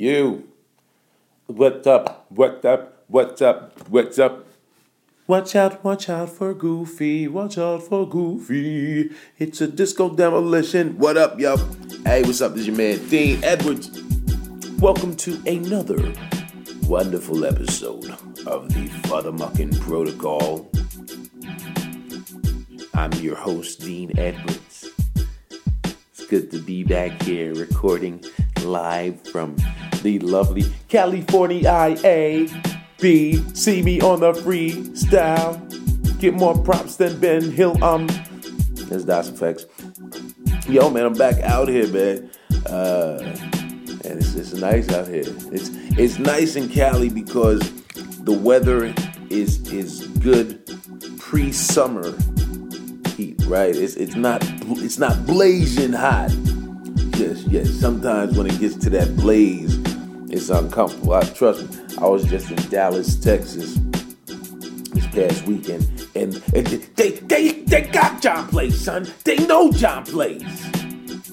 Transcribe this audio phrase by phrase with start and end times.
[0.00, 0.48] You.
[1.44, 2.24] What's up?
[2.30, 3.04] What's up?
[3.08, 3.86] What's up?
[3.90, 4.46] What's up?
[5.26, 7.28] Watch out, watch out for Goofy.
[7.28, 9.10] Watch out for Goofy.
[9.38, 10.96] It's a disco demolition.
[10.96, 11.58] What up, yo?
[12.06, 12.52] Hey, what's up?
[12.52, 13.90] This is your man, Dean Edwards.
[14.78, 16.14] Welcome to another
[16.84, 18.08] wonderful episode
[18.46, 20.70] of the FuthaMuckin Protocol.
[22.94, 24.88] I'm your host, Dean Edwards.
[25.84, 28.24] It's good to be back here recording
[28.64, 29.56] live from
[30.02, 32.48] the lovely California IA.
[33.00, 33.42] B.
[33.54, 35.58] See me on the freestyle.
[36.20, 37.82] Get more props than Ben Hill.
[37.82, 38.06] Um,
[38.88, 39.66] that's DOS effects.
[40.68, 42.30] Yo, man, I'm back out here, man.
[42.66, 43.18] Uh,
[44.04, 45.24] and it's, it's nice out here.
[45.52, 47.60] It's it's nice in Cali because
[48.22, 48.94] the weather
[49.30, 50.62] is is good
[51.18, 52.14] pre-summer
[53.16, 53.74] heat, right?
[53.74, 54.42] It's it's not
[54.78, 56.30] it's not blazing hot.
[57.16, 57.70] Yes, yes.
[57.70, 59.79] Sometimes when it gets to that blaze,
[60.32, 61.14] it's uncomfortable.
[61.14, 61.96] I, trust me.
[61.98, 63.78] I was just in Dallas, Texas
[64.26, 69.08] this past weekend, and, and they they they got John Blaze, son.
[69.24, 70.42] They know John Blaze.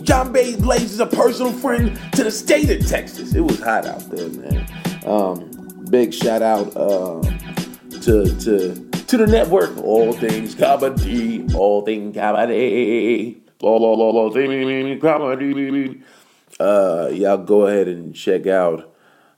[0.01, 3.35] John Blaze is a personal friend to the state of Texas.
[3.35, 4.67] It was hot out there, man.
[5.05, 7.21] Um, big shout out uh,
[8.01, 9.77] to to to the network.
[9.77, 16.01] All things comedy, all things comedy, all all all things comedy.
[16.59, 18.93] Uh, y'all go ahead and check out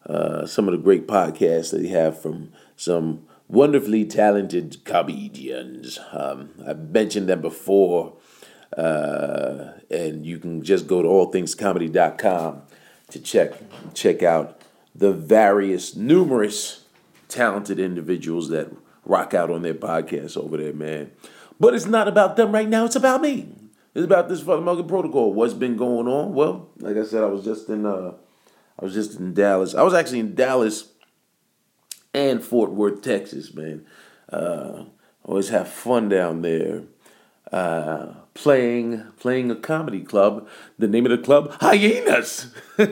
[0.06, 6.00] uh, some of the great podcasts that they have from some wonderfully talented comedians.
[6.12, 8.14] Um, I've mentioned them before,
[8.78, 12.62] uh, and you can just go to allthingscomedy.com
[13.10, 13.54] to check
[13.94, 14.62] check out
[14.96, 16.86] the various numerous
[17.28, 18.72] talented individuals that
[19.06, 21.12] rock out on their podcasts over there, man.
[21.60, 22.86] But it's not about them right now.
[22.86, 23.50] It's about me.
[23.96, 25.34] It's about this fucking Protocol.
[25.34, 26.34] What's been going on?
[26.34, 28.14] Well, like I said, I was just in uh,
[28.80, 29.76] I was just in Dallas.
[29.76, 30.90] I was actually in Dallas
[32.14, 33.86] and Fort Worth, Texas, man.
[34.32, 34.86] Uh,
[35.24, 36.84] always have fun down there.
[37.52, 40.48] Uh, playing playing a comedy club.
[40.78, 42.54] The name of the club, Hyenas.
[42.78, 42.86] yeah,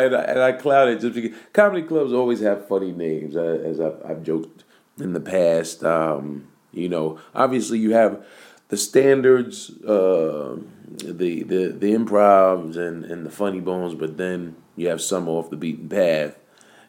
[0.00, 3.80] and I, and I clouded just because comedy clubs always have funny names, uh, as
[3.80, 4.64] I've, I've, joked
[4.98, 5.84] in the past.
[5.84, 8.24] Um, you know, obviously you have
[8.68, 14.88] the standards, uh, the the the improvs and and the funny bones, but then you
[14.88, 16.38] have some off the beaten path.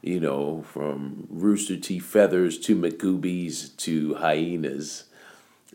[0.01, 1.99] You know, from Rooster T.
[1.99, 5.05] Feathers to McGoobies to hyenas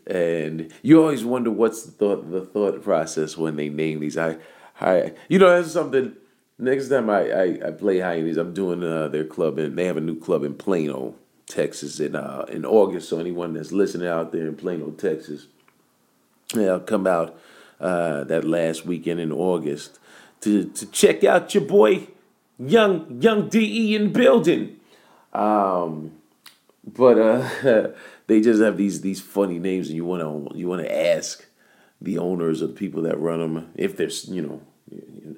[0.05, 4.17] and you always wonder what's the thought the thought process when they name these.
[4.17, 4.37] I,
[4.79, 6.15] I you know that's something.
[6.59, 9.97] Next time I, I, I play Hyenas, I'm doing uh, their club and they have
[9.97, 11.15] a new club in Plano,
[11.47, 13.09] Texas in uh, in August.
[13.09, 15.47] So anyone that's listening out there in Plano, Texas,
[16.85, 17.37] come out
[17.79, 19.99] uh, that last weekend in August
[20.41, 22.07] to to check out your boy,
[22.59, 24.77] young young De in building.
[25.33, 26.13] Um,
[26.85, 27.87] but uh,
[28.27, 31.45] they just have these these funny names, and you want to you want to ask
[32.01, 34.61] the owners of the people that run them if they're you know,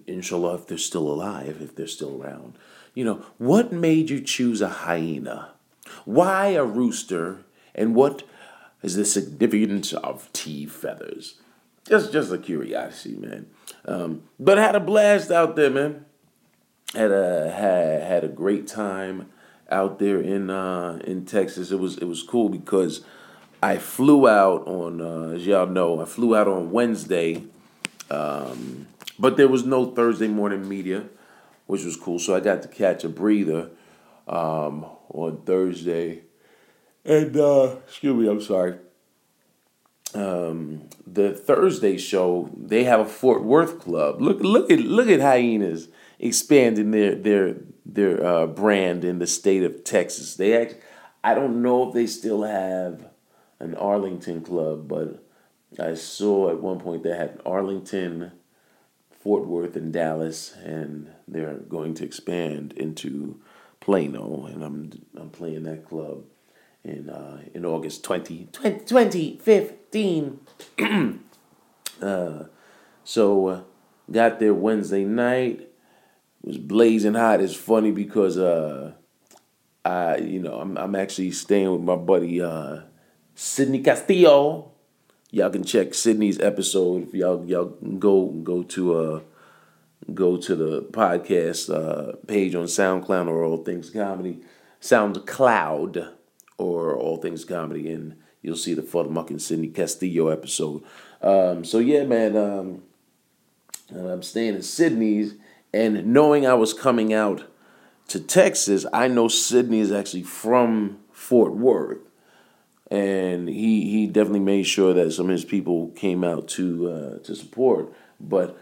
[0.08, 2.58] inshallah, if they're still alive, if they're still around.
[2.94, 5.52] You know, what made you choose a hyena?
[6.06, 7.40] Why a rooster?
[7.76, 8.24] And what
[8.85, 10.68] is the significance of T.
[10.68, 11.40] Feathers?
[11.88, 13.47] Just just a curiosity, man.
[13.85, 16.06] Um, but had a blast out there, man.
[16.94, 19.31] Had a had had a great time
[19.69, 21.72] out there in uh, in Texas.
[21.72, 23.03] It was it was cool because
[23.62, 27.44] I flew out on uh, as y'all know I flew out on Wednesday,
[28.12, 31.06] um, but there was no Thursday morning media,
[31.66, 32.19] which was cool.
[32.19, 33.69] So I got to catch a breather
[34.28, 36.22] um, on Thursday,
[37.05, 38.77] and uh, excuse me, I'm sorry.
[40.13, 44.21] Um, the Thursday show they have a Fort Worth club.
[44.21, 45.89] Look look at look at hyenas
[46.19, 47.55] expanding their their
[47.85, 50.35] their uh, brand in the state of Texas.
[50.35, 50.75] They act,
[51.23, 53.07] I don't know if they still have
[53.59, 55.23] an Arlington club, but
[55.79, 58.31] I saw at one point they had Arlington,
[59.19, 63.40] Fort Worth, and Dallas, and they're going to expand into
[63.79, 66.23] Plano, and I'm I'm playing that club
[66.85, 70.40] in uh, in August 20, 20 2015.
[72.02, 72.43] uh,
[73.03, 73.61] so uh,
[74.11, 75.61] got there Wednesday night
[76.43, 77.41] It was blazing hot.
[77.41, 78.93] It's funny because uh,
[79.84, 82.82] I you know I'm I'm actually staying with my buddy uh,
[83.34, 84.72] Sydney Castillo.
[85.32, 89.20] Y'all can check Sydney's episode if y'all y'all go go to uh
[90.14, 94.41] go to the podcast uh, page on SoundCloud or All Things Comedy,
[94.79, 96.14] SoundCloud
[96.57, 100.84] or All Things Comedy, and you'll see the Father Muck and Sydney Castillo episode.
[101.22, 102.84] Um, so yeah, man, um,
[103.90, 105.35] I'm staying in Sydney's
[105.75, 107.52] And knowing I was coming out
[108.07, 111.97] to Texas, I know Sydney is actually from Fort Worth.
[112.90, 117.17] And he, he definitely made sure that some of his people came out to uh,
[117.23, 117.91] to support.
[118.22, 118.58] But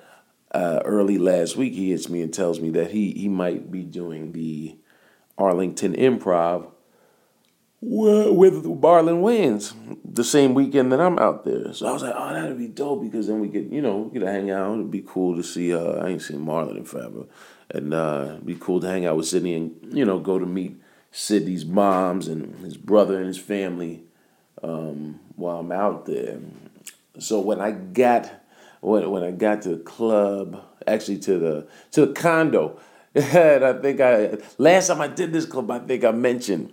[0.52, 3.84] uh, early last week, he hits me and tells me that he, he might be
[3.84, 4.76] doing the
[5.38, 6.72] Arlington Improv
[7.86, 9.74] with Marlon Wayans
[10.06, 11.74] the same weekend that I'm out there.
[11.74, 14.20] So I was like, oh, that'd be dope because then we could, you know, we
[14.20, 14.76] could hang out.
[14.76, 15.74] It'd be cool to see.
[15.74, 17.26] Uh, I ain't seen Marlon in forever,
[17.70, 20.46] and uh, it'd be cool to hang out with Sydney and you know go to
[20.46, 20.78] meet
[21.12, 24.04] Sydney's moms and his brother and his family
[24.62, 26.40] um, while I'm out there.
[27.20, 28.32] So when I got
[28.82, 32.80] when when I got to the club, actually to the to the condo,
[33.16, 36.72] and I think I last time I did this club, I think I mentioned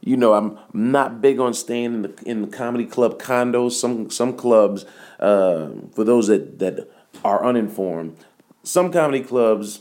[0.00, 3.72] you know, I'm not big on staying in the in the comedy club condos.
[3.72, 4.84] Some some clubs,
[5.18, 6.88] uh, for those that that
[7.24, 8.16] are uninformed,
[8.62, 9.80] some comedy clubs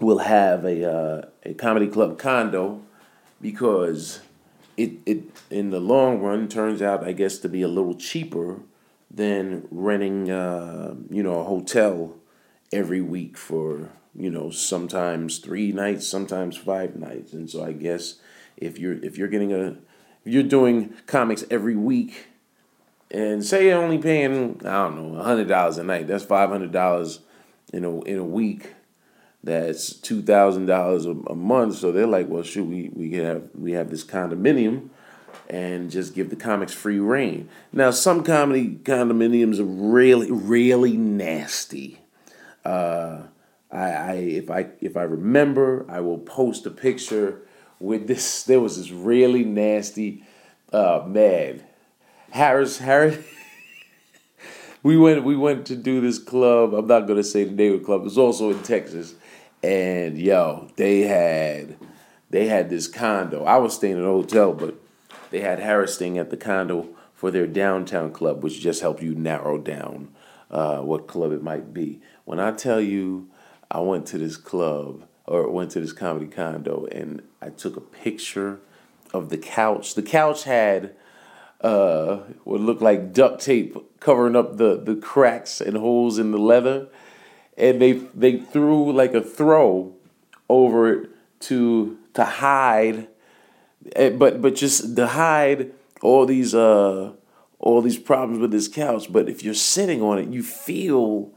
[0.00, 2.82] will have a uh, a comedy club condo
[3.40, 4.20] because
[4.76, 8.60] it it in the long run turns out I guess to be a little cheaper
[9.10, 12.14] than renting uh, you know a hotel
[12.72, 18.16] every week for you know sometimes three nights, sometimes five nights, and so I guess
[18.56, 19.76] if you're if you're getting a
[20.24, 22.26] you're doing comics every week
[23.10, 26.72] and say you're only paying I don't know hundred dollars a night, that's five hundred
[26.72, 27.20] dollars
[27.72, 28.74] in a in a week.
[29.44, 31.76] That's two thousand dollars a month.
[31.76, 34.90] So they're like, well, shoot, we we have we have this condominium,
[35.50, 37.48] and just give the comics free reign.
[37.72, 41.98] Now, some comedy condominiums are really really nasty.
[42.64, 43.22] Uh,
[43.72, 47.42] I, I if I if I remember, I will post a picture
[47.82, 48.44] with this.
[48.44, 50.22] There was this really nasty
[50.72, 51.62] uh, man.
[52.30, 53.18] Harris Harris.
[54.82, 56.72] we went we went to do this club.
[56.72, 58.06] I'm not gonna say the name of the club.
[58.06, 59.14] It's also in Texas,
[59.62, 61.76] and yo, they had
[62.30, 63.44] they had this condo.
[63.44, 64.76] I was staying in a hotel, but
[65.30, 69.14] they had Harris staying at the condo for their downtown club, which just helped you
[69.14, 70.08] narrow down
[70.50, 72.00] uh, what club it might be.
[72.24, 73.28] When I tell you,
[73.70, 77.80] I went to this club or went to this comedy condo and I took a
[77.80, 78.60] picture
[79.12, 79.94] of the couch.
[79.94, 80.94] The couch had
[81.60, 86.38] uh, what looked like duct tape covering up the, the cracks and holes in the
[86.38, 86.88] leather.
[87.56, 89.94] And they they threw like a throw
[90.48, 91.10] over it
[91.40, 93.08] to to hide
[93.94, 97.12] eh, but but just to hide all these uh
[97.58, 99.12] all these problems with this couch.
[99.12, 101.30] But if you're sitting on it, you feel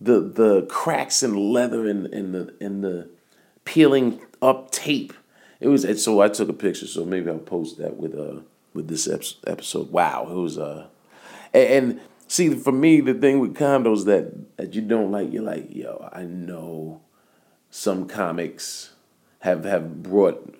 [0.00, 3.10] the the cracks in the leather and, and the and the
[3.64, 5.12] peeling up tape.
[5.62, 8.40] It was and so I took a picture, so maybe I'll post that with uh
[8.74, 9.08] with this
[9.46, 9.92] episode.
[9.92, 10.88] Wow, it was uh
[11.54, 15.44] and, and see for me the thing with condos that that you don't like, you're
[15.44, 17.00] like, yo, I know
[17.70, 18.90] some comics
[19.40, 20.52] have have brought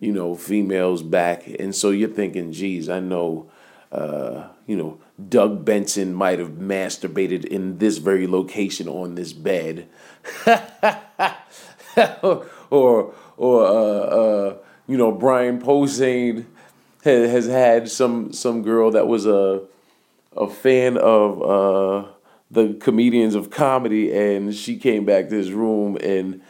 [0.00, 3.50] you know females back, and so you're thinking, geez, I know.
[3.90, 9.86] Uh, you know, Doug Benson might have masturbated in this very location on this bed.
[12.72, 14.56] or or uh, uh,
[14.88, 16.46] you know Brian Posehn
[17.04, 19.62] has, has had some some girl that was a
[20.36, 22.08] a fan of uh,
[22.50, 26.40] the comedians of comedy, and she came back to his room and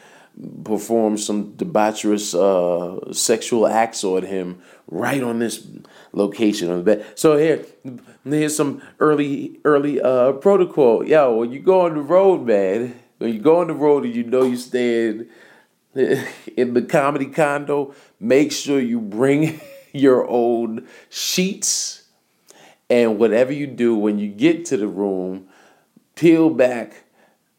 [0.64, 5.66] performed some debaucherous uh, sexual acts on him right on this
[6.12, 7.06] location on the bed.
[7.16, 7.66] So here,
[8.24, 11.04] here's some early early uh, protocol.
[11.04, 14.14] Yo, when you go on the road, man, when you go on the road and
[14.14, 15.28] you know you stand
[16.56, 19.60] in the comedy condo, make sure you bring
[19.92, 22.02] your own sheets
[22.88, 25.48] and whatever you do when you get to the room,
[26.14, 27.04] peel back,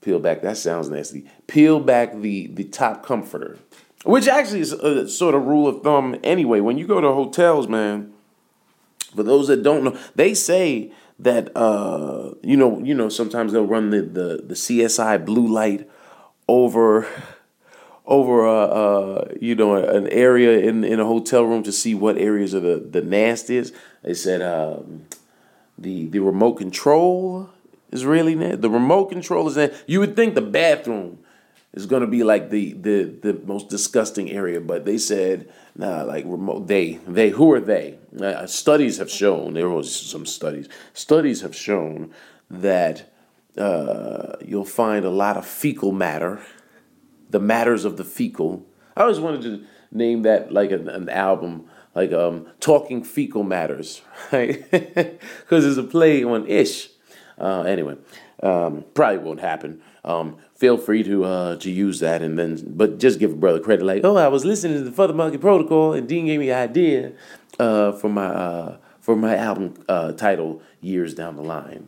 [0.01, 1.25] peel back, that sounds nasty.
[1.47, 3.57] Peel back the the top comforter.
[4.05, 6.59] Which actually is a sort of rule of thumb anyway.
[6.59, 8.13] When you go to hotels, man,
[9.15, 13.65] for those that don't know, they say that uh, you know, you know, sometimes they'll
[13.65, 15.89] run the, the, the CSI blue light
[16.47, 17.07] over
[18.05, 22.17] over a, a you know an area in in a hotel room to see what
[22.17, 23.73] areas are the the nastiest.
[24.01, 25.05] They said um,
[25.77, 27.49] the the remote control
[27.91, 28.57] is really nasty.
[28.57, 31.19] The remote control is that you would think the bathroom
[31.73, 36.25] is gonna be like the the the most disgusting area, but they said nah, like
[36.25, 36.67] remote.
[36.67, 37.97] They they who are they?
[38.19, 40.67] Uh, studies have shown there was some studies.
[40.93, 42.11] Studies have shown
[42.49, 43.11] that
[43.57, 46.41] uh, you'll find a lot of fecal matter
[47.33, 48.63] the matters of the fecal.
[48.95, 54.01] I always wanted to name that like an, an album, like um, Talking Fecal Matters,
[54.31, 54.63] right?
[55.41, 56.89] Because there's a play on Ish.
[57.37, 57.97] Uh, anyway,
[58.43, 59.81] um, probably won't happen.
[60.05, 63.59] um, feel free to uh, to use that and then, but just give a brother
[63.59, 63.83] credit.
[63.85, 67.11] Like, oh, I was listening to the FuthaMuckin Protocol, and Dean gave me an idea
[67.59, 71.87] uh, for my uh, for my album uh, title years down the line.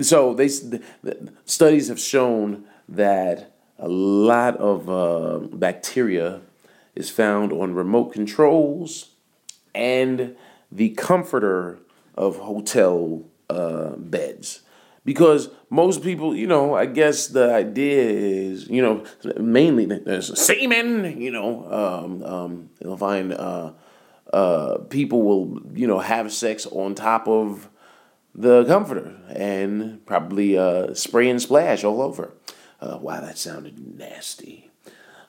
[0.00, 6.40] So they the, the studies have shown that a lot of uh, bacteria
[6.94, 9.10] is found on remote controls
[9.74, 10.34] and
[10.72, 11.78] the comforter
[12.14, 14.62] of hotel uh, beds
[15.04, 19.04] because most people, you know, I guess the idea is, you know,
[19.38, 23.72] mainly there's semen, you know, um, um, you'll find uh,
[24.32, 27.70] uh, people will, you know, have sex on top of
[28.34, 32.32] the comforter and probably uh, spray and splash all over.
[32.80, 34.70] Uh, wow, that sounded nasty.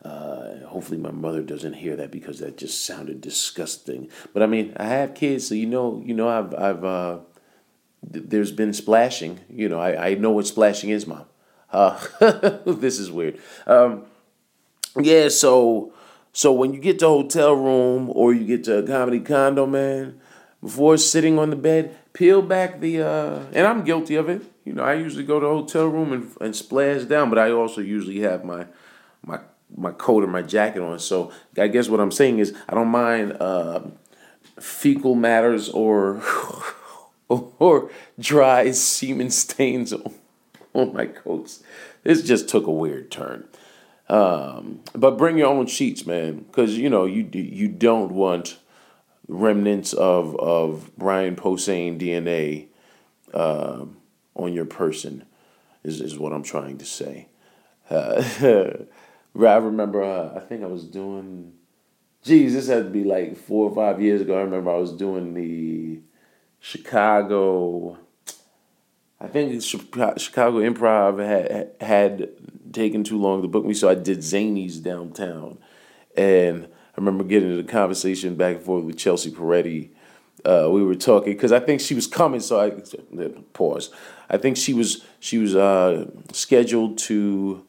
[0.04, 4.10] Uh, hopefully, my mother doesn't hear that because that just sounded disgusting.
[4.34, 7.20] But I mean, I have kids, so you know, you know, I've, I've, uh,
[8.04, 9.39] there's been splashing.
[9.50, 11.25] You know, I, I know what splashing is, mom.
[11.72, 12.00] Uh,
[12.66, 13.39] this is weird.
[13.66, 14.06] Um,
[15.00, 15.94] yeah, so
[16.38, 20.22] so when you get to hotel room or you get to a comedy condo, man,
[20.62, 24.44] before sitting on the bed, peel back the uh, and I'm guilty of it.
[24.67, 27.51] You know, I usually go to a hotel room and, and splash down, but I
[27.51, 28.65] also usually have my
[29.25, 29.39] my
[29.75, 31.00] my coat or my jacket on.
[31.00, 33.79] So I guess what I'm saying is I don't mind uh,
[34.59, 36.21] fecal matters or
[37.29, 40.13] or dry semen stains on,
[40.74, 41.63] on my coats.
[42.03, 43.47] This just took a weird turn.
[44.09, 48.57] Um, but bring your own sheets, man, because you know you you don't want
[49.29, 52.67] remnants of of Brian Posehn DNA
[53.33, 53.86] uh,
[54.38, 55.25] on your person.
[55.84, 57.27] Is is what I'm trying to say.
[57.89, 58.24] Uh,
[59.39, 60.03] I remember.
[60.03, 61.53] Uh, I think I was doing.
[62.24, 64.38] Geez, this had to be like four or five years ago.
[64.38, 66.01] I remember I was doing the
[66.60, 67.98] Chicago.
[69.20, 72.29] I think Chicago Improv had had
[72.74, 75.58] taken too long to book me, so I did Zanies downtown,
[76.15, 79.91] and I remember getting into conversation back and forth with Chelsea Peretti.
[80.48, 82.72] Uh, we were talking because I think she was coming, so I
[83.51, 83.92] pause.
[84.30, 87.66] I think she was she was uh, scheduled to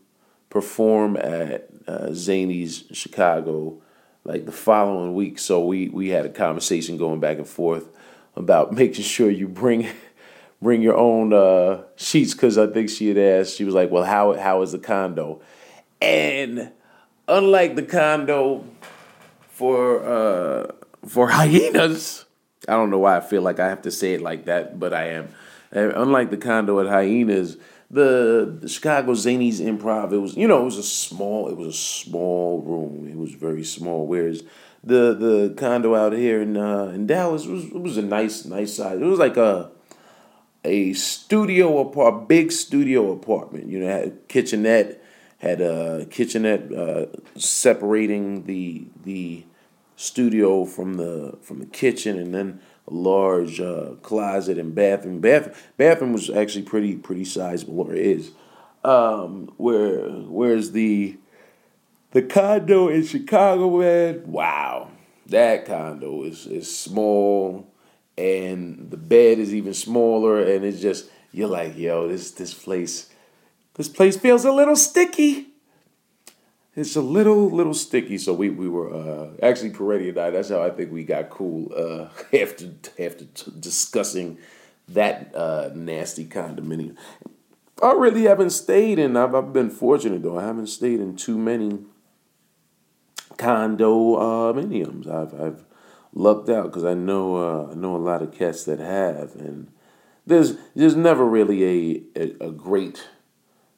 [0.48, 3.82] perform at uh, Zanies Chicago
[4.24, 5.40] like the following week.
[5.40, 7.88] So we we had a conversation going back and forth
[8.36, 9.88] about making sure you bring
[10.62, 13.56] bring your own uh, sheets because I think she had asked.
[13.56, 15.40] She was like, "Well, how how is the condo?"
[16.00, 16.70] And
[17.26, 18.64] unlike the condo
[19.48, 20.72] for uh,
[21.06, 22.26] for hyenas,
[22.68, 24.92] I don't know why I feel like I have to say it like that, but
[24.92, 25.28] I am.
[25.72, 27.56] And unlike the condo at hyenas,
[27.90, 31.68] the, the Chicago Zanies Improv, it was you know it was a small it was
[31.68, 33.08] a small room.
[33.08, 34.06] It was very small.
[34.06, 34.42] Whereas
[34.84, 38.76] the the condo out here in uh, in Dallas was it was a nice nice
[38.76, 39.00] size.
[39.00, 39.70] It was like a
[40.64, 43.68] a studio apart, big studio apartment.
[43.68, 45.02] You know, had a kitchenette,
[45.38, 47.06] had a kitchenette uh,
[47.36, 49.44] separating the the
[49.98, 55.20] studio from the from the kitchen, and then a large uh, closet and bathroom.
[55.20, 58.30] Bathroom bathroom was actually pretty pretty sizable, or is.
[58.84, 61.18] Um, where whereas the
[62.12, 64.90] the condo in Chicago, man, wow,
[65.26, 67.66] that condo is is small,
[68.16, 73.10] and the bed is even smaller, and it's just you're like, yo, this this place,
[73.74, 75.47] this place feels a little sticky.
[76.78, 80.30] It's a little little sticky, so we we were uh, actually Peretti and I.
[80.30, 82.08] That's how I think we got cool uh,
[82.40, 82.66] after
[83.00, 84.38] after t- discussing
[84.86, 86.96] that uh, nasty condominium.
[87.82, 89.16] I really haven't stayed in.
[89.16, 90.38] I've, I've been fortunate though.
[90.38, 91.80] I haven't stayed in too many
[93.36, 95.08] condominiums.
[95.08, 95.64] Uh, I've I've
[96.14, 99.66] lucked out because I know uh, I know a lot of cats that have, and
[100.28, 103.08] there's there's never really a, a, a great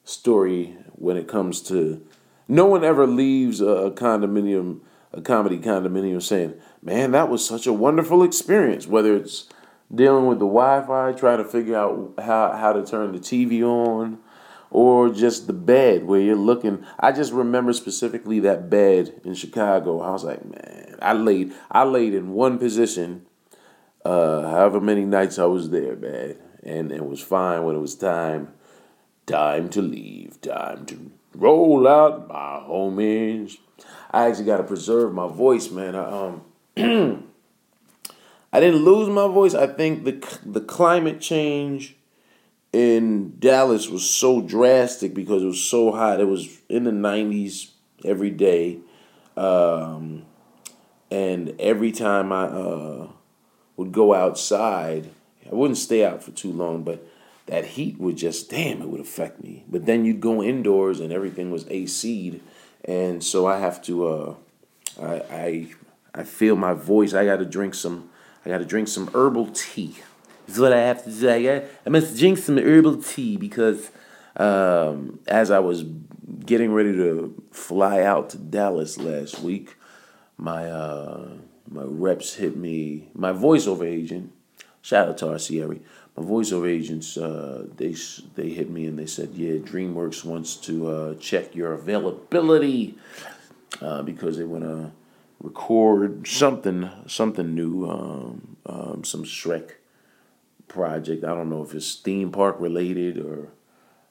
[0.05, 2.07] story when it comes to.
[2.51, 4.81] No one ever leaves a condominium,
[5.13, 9.49] a comedy condominium, saying, "Man, that was such a wonderful experience." Whether it's
[9.95, 14.19] dealing with the Wi-Fi, trying to figure out how how to turn the TV on
[14.73, 16.85] or just the bed where you're looking.
[16.99, 20.01] I just remember specifically that bed in Chicago.
[20.01, 23.27] I was like, man, I laid I laid in one position,
[24.05, 27.95] uh, however many nights I was there, man, and it was fine when it was
[27.95, 28.49] time,
[29.27, 33.57] time to leave, time to roll out my homies.
[34.11, 35.95] I actually got to preserve my voice, man.
[35.95, 36.29] I,
[36.77, 37.27] um.
[38.53, 39.55] I didn't lose my voice.
[39.55, 41.97] I think the the climate change
[42.73, 46.21] in Dallas was so drastic because it was so hot.
[46.21, 47.71] It was in the 90s
[48.05, 48.79] every day.
[49.37, 50.25] Um,
[51.11, 53.09] and every time I uh,
[53.77, 55.11] would go outside,
[55.51, 57.07] I wouldn't stay out for too long, but
[57.51, 59.65] that heat would just damn it would affect me.
[59.69, 62.41] But then you'd go indoors and everything was AC'd,
[62.85, 64.35] and so I have to uh,
[65.03, 65.67] I I
[66.15, 67.13] I feel my voice.
[67.13, 68.09] I got to drink some.
[68.47, 69.97] I got to drink some herbal tea.
[70.47, 71.29] Is what I have to do.
[71.29, 73.91] I, got, I must drink some herbal tea because
[74.37, 75.83] um, as I was
[76.47, 79.77] getting ready to fly out to Dallas last week,
[80.37, 81.31] my uh,
[81.69, 83.09] my reps hit me.
[83.13, 84.33] My voiceover agent,
[84.83, 85.81] shout out to RCRE,
[86.17, 87.95] my voiceover agents, uh, they
[88.35, 92.97] they hit me and they said, yeah, DreamWorks wants to uh, check your availability
[93.81, 94.93] uh, because they want to
[95.43, 99.73] record something something new, um, um, some Shrek
[100.69, 101.25] project.
[101.25, 103.49] I don't know if it's theme park related or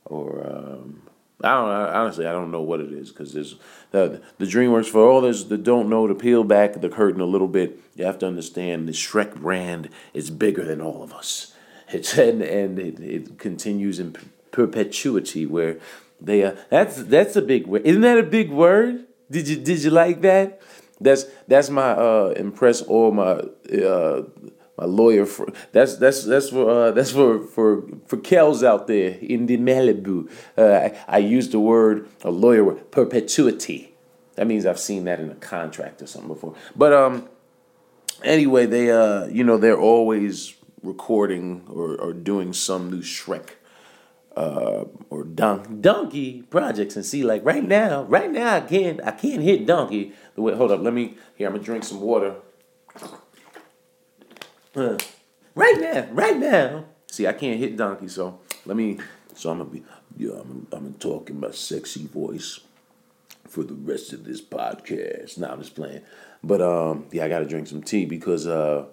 [0.06, 1.04] or um,
[1.44, 3.56] I don't honestly I don't know what it is because there's
[3.92, 7.26] the the DreamWorks for all those that don't know to peel back the curtain a
[7.26, 7.80] little bit.
[7.96, 11.54] You have to understand the Shrek brand is bigger than all of us.
[11.92, 14.16] It's and and it, it continues in
[14.52, 15.78] perpetuity where
[16.22, 16.58] they are.
[16.70, 17.84] that's that's a big word.
[17.86, 19.06] Isn't that a big word?
[19.32, 20.62] Did you did you like that?
[21.02, 23.42] That's that's my uh impress all my
[23.82, 24.24] uh
[24.78, 29.18] my lawyer for that's that's that's for uh, that's for for for Kels out there
[29.22, 30.30] in the Malibu.
[30.58, 33.96] Uh, I, I use the word a lawyer word perpetuity.
[34.36, 36.56] That means I've seen that in a contract or something before.
[36.76, 37.28] But um,
[38.24, 43.52] anyway, they uh you know they're always recording or, or doing some new Shrek
[44.40, 49.12] uh, or Don- Donkey projects and see like right now, right now I can't I
[49.12, 50.56] can't hit Donkey the way.
[50.56, 51.48] Hold up, let me here.
[51.48, 52.36] I'm gonna drink some water.
[54.76, 54.98] Uh,
[55.56, 56.86] right now, right now.
[57.12, 59.00] See, I can't hit Donkey, so let me.
[59.36, 59.84] So I'm gonna be
[60.16, 60.34] yeah.
[60.40, 62.60] I'm, I'm gonna talk in my sexy voice
[63.48, 65.38] for the rest of this podcast.
[65.38, 66.02] Now I'm just playing,
[66.44, 68.86] but um yeah, I gotta drink some tea because uh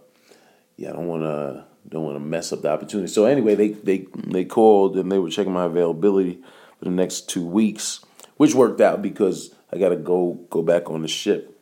[0.77, 3.09] yeah I don't wanna don't want to mess up the opportunity.
[3.09, 6.41] So anyway, they they they called and they were checking my availability
[6.79, 8.05] for the next two weeks,
[8.37, 11.53] which worked out because I got to go go back on the ship.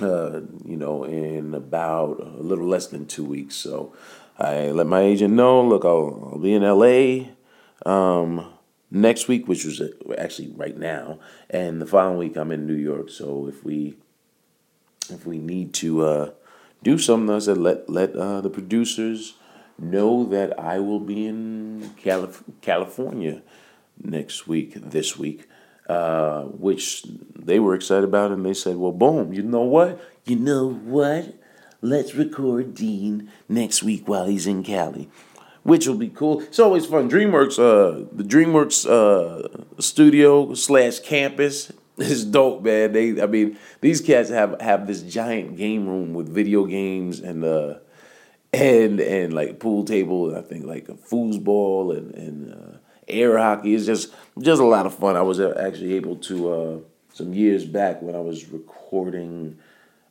[0.00, 3.56] Uh, you know, in about a little less than two weeks.
[3.56, 3.94] So
[4.38, 5.62] I let my agent know.
[5.62, 7.30] Look, I'll, I'll be in L.A.
[7.84, 8.52] Um,
[8.90, 9.82] next week, which was
[10.16, 11.18] actually right now,
[11.50, 13.10] and the following week I'm in New York.
[13.10, 13.96] So if we
[15.10, 16.30] if we need to uh,
[16.82, 17.34] do something.
[17.34, 19.34] I said, let let uh, the producers
[19.78, 23.42] know that I will be in Calif- California
[24.02, 25.48] next week, this week,
[25.88, 30.00] uh, which they were excited about, and they said, well, boom, you know what?
[30.24, 31.34] You know what?
[31.80, 35.08] Let's record Dean next week while he's in Cali.
[35.64, 36.40] Which will be cool.
[36.40, 37.08] It's always fun.
[37.08, 42.92] DreamWorks, uh, the DreamWorks uh, studio slash campus is dope, man.
[42.92, 47.44] They, I mean, these cats have have this giant game room with video games and
[47.44, 47.74] uh,
[48.52, 50.30] and and like pool table.
[50.30, 53.74] And I think like a foosball and and uh, air hockey.
[53.74, 55.16] It's just just a lot of fun.
[55.16, 56.78] I was uh, actually able to uh,
[57.12, 59.58] some years back when I was recording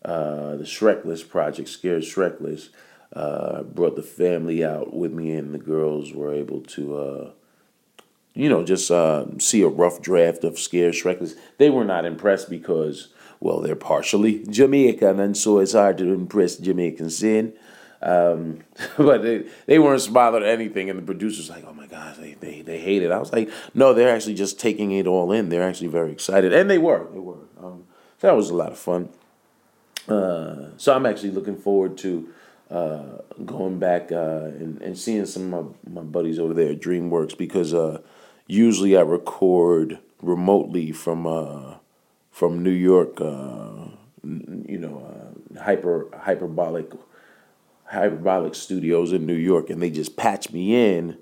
[0.05, 2.69] uh, the Shrekless project, Scared Shrekless.
[3.13, 7.31] Uh, brought the family out with me, and the girls were able to uh,
[8.34, 11.36] you know, just uh, see a rough draft of Scared Shrekless.
[11.57, 13.10] They were not impressed because,
[13.41, 17.54] well, they're partially Jamaican, and so it's hard to impress Jamaican sin.
[18.04, 18.60] Um,
[18.97, 22.62] but they, they weren't bothered anything, and the producers like, oh my gosh, they, they,
[22.62, 23.12] they hate it.
[23.12, 25.49] I was like, no, they're actually just taking it all in.
[25.49, 27.39] They're actually very excited, and they were, they were.
[27.60, 27.86] Um,
[28.19, 29.10] so that was a lot of fun.
[30.08, 32.32] Uh, so I'm actually looking forward to
[32.69, 36.80] uh, going back uh, and, and seeing some of my, my buddies over there at
[36.80, 38.01] DreamWorks because uh,
[38.45, 41.75] usually I record remotely from uh,
[42.41, 43.21] from New York.
[43.21, 43.91] Uh,
[44.23, 46.91] you know, uh, hyper hyperbolic
[47.86, 51.19] hyperbolic studios in New York, and they just patch me in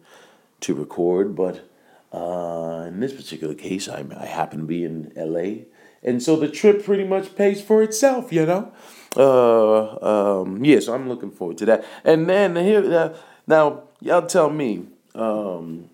[0.61, 1.35] to record.
[1.35, 1.69] But
[2.13, 5.65] uh, in this particular case, I, I happen to be in L.A.,
[6.01, 8.31] and so the trip pretty much pays for itself.
[8.31, 8.71] You know.
[9.17, 11.83] Uh, um, yeah, so I'm looking forward to that.
[12.05, 15.89] And then here, uh, now y'all tell me, um,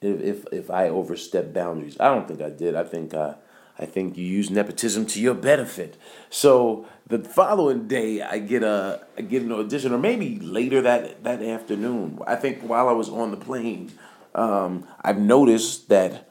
[0.00, 1.98] if if if I overstepped boundaries.
[2.00, 2.74] I don't think I did.
[2.74, 3.34] I think I
[3.78, 5.96] I think you use nepotism to your benefit.
[6.30, 11.22] So the following day, I get a I get an audition, or maybe later that
[11.24, 12.18] that afternoon.
[12.26, 13.92] I think while I was on the plane,
[14.34, 16.28] um, I've noticed that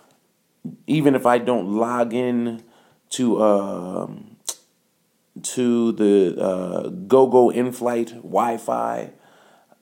[0.88, 2.64] even if I don't log in
[3.12, 4.38] to um,
[5.44, 9.12] to the uh, GoGo in-flight Wi-Fi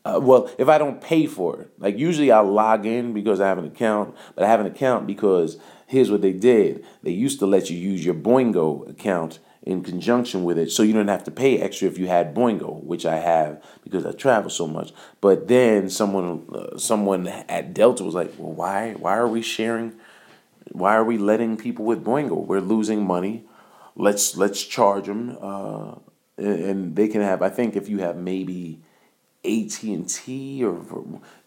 [0.06, 3.47] uh, well, if I don't pay for it, like usually I'll log in because I
[3.47, 6.86] have an account, but I have an account because here's what they did.
[7.04, 10.93] They used to let you use your Boingo account in conjunction with it, so you
[10.93, 14.52] don't have to pay extra if you had Boingo, which I have because I travel
[14.52, 14.93] so much.
[15.21, 19.93] But then someone, uh, someone at Delta was like, "Well, why, why are we sharing?
[20.71, 22.45] Why are we letting people with Boingo?
[22.45, 23.45] We're losing money.
[23.95, 25.95] Let's let's charge them, uh,
[26.38, 27.41] and they can have.
[27.41, 28.82] I think if you have maybe."
[29.45, 30.81] AT&T or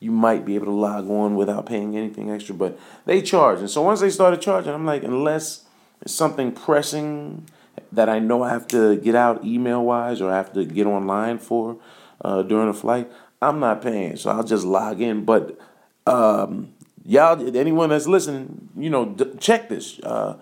[0.00, 3.68] you might be able to log on without paying anything extra but they charge and
[3.68, 5.64] so once they started charging I'm like unless
[6.00, 7.46] it's something pressing
[7.92, 10.86] that I know I have to get out email wise or I have to get
[10.86, 11.78] online for
[12.20, 14.16] uh, during a flight, I'm not paying.
[14.16, 15.24] So I'll just log in.
[15.24, 15.58] But
[16.06, 16.72] um,
[17.04, 19.98] y'all, anyone that's listening, you know, d- check this.
[20.00, 20.36] Uh,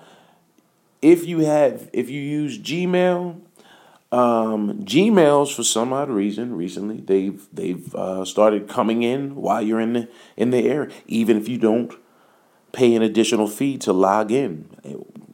[1.03, 3.41] if you have, if you use Gmail,
[4.13, 9.81] um, Gmails for some odd reason recently they've they've uh, started coming in while you're
[9.81, 11.93] in the in the air, even if you don't
[12.73, 14.69] pay an additional fee to log in.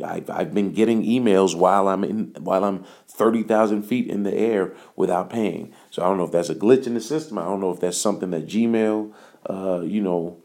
[0.02, 4.35] I've, I've been getting emails while I'm in while I'm thirty thousand feet in the
[4.35, 5.72] air without paying.
[5.90, 7.38] So I don't know if that's a glitch in the system.
[7.38, 9.12] I don't know if that's something that Gmail,
[9.48, 10.42] uh, you know,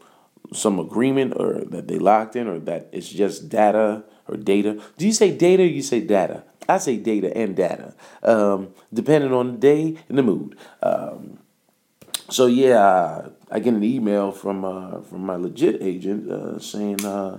[0.52, 4.80] some agreement or that they locked in, or that it's just data or data.
[4.98, 5.62] Do you say data?
[5.62, 6.44] or you say data?
[6.68, 10.56] I say data and data, um, depending on the day and the mood.
[10.82, 11.38] Um,
[12.28, 17.38] so yeah, I get an email from uh, from my legit agent uh, saying, uh,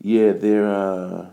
[0.00, 1.26] yeah, there uh,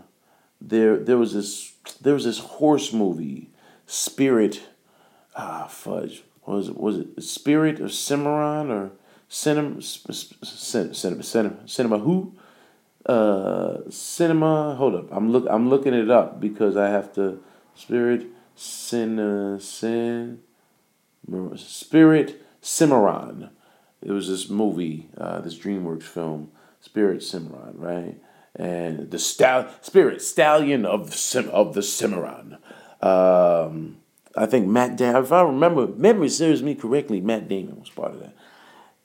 [0.60, 3.50] there there was this there was this horse movie,
[3.86, 4.62] Spirit,
[5.36, 8.90] ah fudge, what was it was it Spirit or Cimarron or
[9.28, 12.34] Cinema Cinema Cinema Cinema who?
[13.06, 14.74] Uh, cinema.
[14.76, 15.46] Hold up, I'm look.
[15.48, 17.42] I'm looking it up because I have to.
[17.74, 20.40] Spirit, Cin, Sin,
[21.56, 23.50] Spirit, Cimarron.
[24.02, 28.16] It was this movie, uh, this DreamWorks film, Spirit Cimarron, right?
[28.54, 32.58] And the stal- Spirit Stallion of Sim- of the Cimarron.
[33.00, 33.98] Um,
[34.36, 38.12] I think Matt Damon, if I remember, memory serves me correctly, Matt Damon was part
[38.12, 38.34] of that.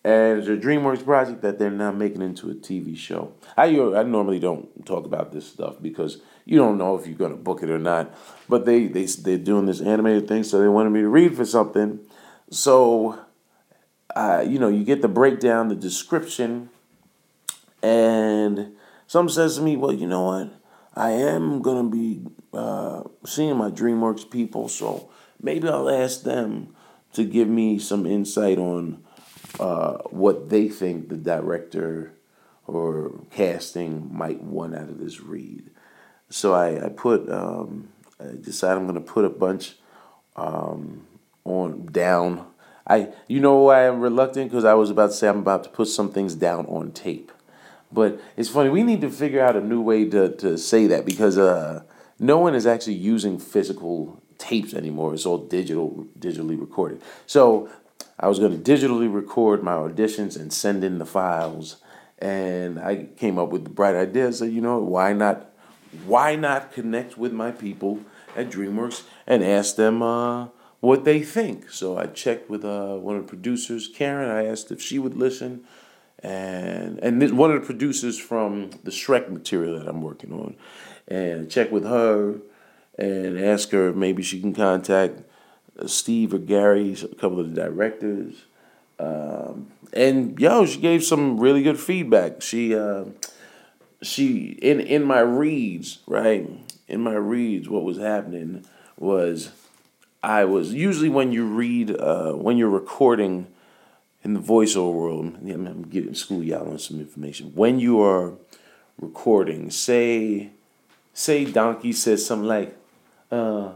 [0.05, 3.33] And it's a DreamWorks project that they're now making into a TV show.
[3.57, 7.35] I I normally don't talk about this stuff because you don't know if you're gonna
[7.35, 8.13] book it or not.
[8.47, 11.43] But they they they're doing this animated thing, so they wanted me to read for
[11.43, 12.01] something.
[12.51, 13.19] So
[14.15, 16.69] uh, you know, you get the breakdown, the description,
[17.81, 18.75] and
[19.07, 20.53] some says to me, well, you know what?
[20.93, 22.21] I am to be
[22.53, 25.09] uh, seeing my DreamWorks people, so
[25.41, 26.75] maybe I'll ask them
[27.13, 29.03] to give me some insight on
[29.59, 32.13] uh, what they think the director
[32.67, 35.69] or casting might want out of this read.
[36.29, 37.89] So I, I put, um,
[38.19, 39.75] I decided I'm going to put a bunch
[40.35, 41.05] um,
[41.43, 42.45] on down
[42.87, 44.49] I, you know why I'm reluctant?
[44.49, 47.31] Because I was about to say I'm about to put some things down on tape.
[47.91, 51.05] But it's funny, we need to figure out a new way to, to say that
[51.05, 51.83] because uh,
[52.19, 55.13] no one is actually using physical tapes anymore.
[55.13, 57.01] It's all digital, digitally recorded.
[57.25, 57.69] So
[58.19, 61.77] I was going to digitally record my auditions and send in the files.
[62.19, 64.31] And I came up with the bright idea.
[64.31, 65.51] So, you know, why not,
[66.05, 67.99] why not connect with my people
[68.35, 70.47] at DreamWorks and ask them, uh,
[70.85, 71.71] what they think.
[71.71, 74.29] So I checked with uh, one of the producers, Karen.
[74.29, 75.63] I asked if she would listen,
[76.19, 80.55] and and this, one of the producers from the Shrek material that I'm working on,
[81.07, 82.35] and check with her,
[82.97, 85.21] and ask her if maybe she can contact
[85.85, 88.45] Steve or Gary, a couple of the directors.
[88.99, 92.41] Um, and yo, she gave some really good feedback.
[92.41, 93.05] She uh,
[94.01, 96.49] she in in my reads, right?
[96.87, 98.65] In my reads, what was happening
[98.97, 99.51] was
[100.23, 103.47] I was usually when you read uh, when you're recording
[104.23, 105.37] in the voiceover world.
[105.41, 107.51] I'm getting school y'all on some information.
[107.53, 108.33] When you are
[108.99, 110.51] recording, say
[111.13, 112.77] say Donkey says something like,
[113.31, 113.71] uh,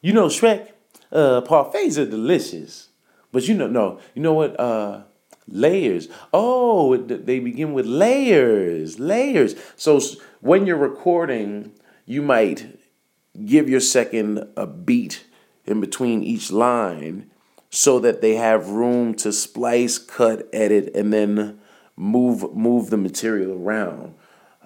[0.00, 0.72] "You know Shrek,
[1.16, 2.88] uh, parfaits are delicious,
[3.32, 4.58] but you know no, you know what?
[4.60, 5.02] Uh,
[5.48, 6.08] layers.
[6.32, 9.54] Oh, they begin with layers, layers.
[9.76, 10.00] So
[10.40, 11.72] when you're recording,
[12.04, 12.78] you might
[13.44, 15.26] give your second a beat
[15.64, 17.30] in between each line
[17.70, 21.58] so that they have room to splice, cut, edit, and then
[21.96, 24.14] move move the material around.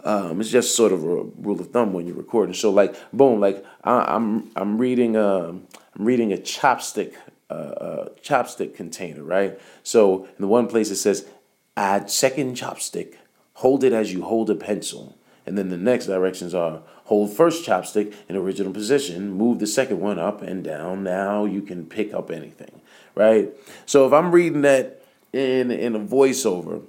[0.04, 2.54] Um, it's just sort of a rule of thumb when you're recording.
[2.54, 5.66] So like, boom, like I, am I'm, I'm reading a I'm
[5.98, 7.14] reading a chopstick
[7.50, 9.58] uh, uh, chopstick container, right?
[9.82, 11.28] So in the one place it says
[11.76, 13.14] add second chopstick,
[13.54, 15.16] hold it as you hold a pencil.
[15.46, 19.98] And then the next directions are hold first chopstick in original position, move the second
[19.98, 21.02] one up and down.
[21.02, 22.80] Now you can pick up anything,
[23.14, 23.50] right?
[23.84, 26.82] So if I'm reading that in in a voiceover,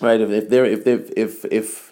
[0.00, 0.20] right?
[0.20, 1.89] If, if there if if if if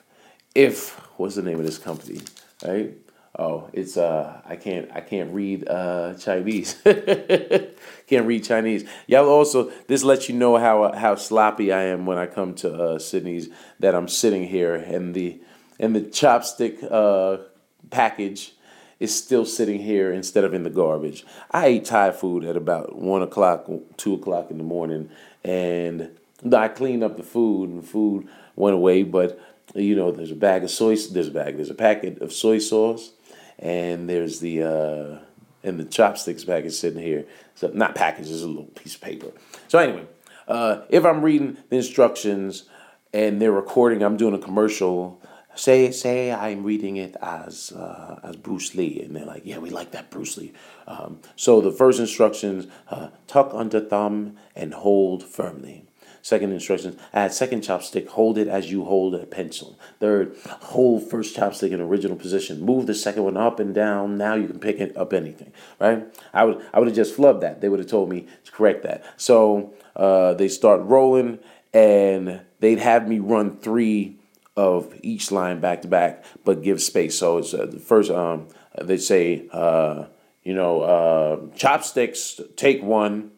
[0.54, 2.20] if what's the name of this company,
[2.64, 2.94] right?
[3.38, 6.74] Oh, it's uh, I can't I can't read uh Chinese.
[6.84, 8.88] can't read Chinese.
[9.06, 12.74] Y'all also this lets you know how how sloppy I am when I come to
[12.74, 13.48] uh, Sydney's.
[13.78, 15.40] That I'm sitting here and the
[15.78, 17.44] and the chopstick uh
[17.90, 18.54] package
[18.98, 21.24] is still sitting here instead of in the garbage.
[21.50, 25.10] I ate Thai food at about one o'clock, two o'clock in the morning,
[25.44, 26.18] and
[26.52, 29.04] I cleaned up the food, and food went away.
[29.04, 29.40] But
[29.74, 32.58] you know, there's a bag of soy, there's a bag, there's a packet of soy
[32.58, 33.12] sauce,
[33.58, 35.18] and there's the uh,
[35.62, 37.24] and the chopsticks package sitting here.
[37.54, 39.32] So not package, it's a little piece of paper.
[39.68, 40.06] So anyway,
[40.46, 42.64] uh, if I'm reading the instructions
[43.12, 45.20] and they're recording, I'm doing a commercial
[45.58, 49.70] say say I'm reading it as uh, as Bruce Lee, and they're like, yeah, we
[49.70, 50.52] like that Bruce Lee.
[50.86, 55.84] Um, so the first instructions: uh, tuck under thumb and hold firmly.
[56.28, 59.78] Second instructions: add second chopstick, hold it as you hold a pencil.
[59.98, 62.60] Third, hold first chopstick in original position.
[62.60, 64.18] Move the second one up and down.
[64.18, 65.54] Now you can pick it up anything.
[65.80, 66.06] Right?
[66.34, 67.62] I would I would have just flubbed that.
[67.62, 69.04] They would have told me to correct that.
[69.16, 71.38] So uh, they start rolling,
[71.72, 74.18] and they'd have me run three
[74.54, 77.18] of each line back to back, but give space.
[77.18, 78.10] So it's uh, the first.
[78.10, 80.04] Um, they say, uh,
[80.44, 82.38] you know, uh, chopsticks.
[82.54, 83.30] Take one,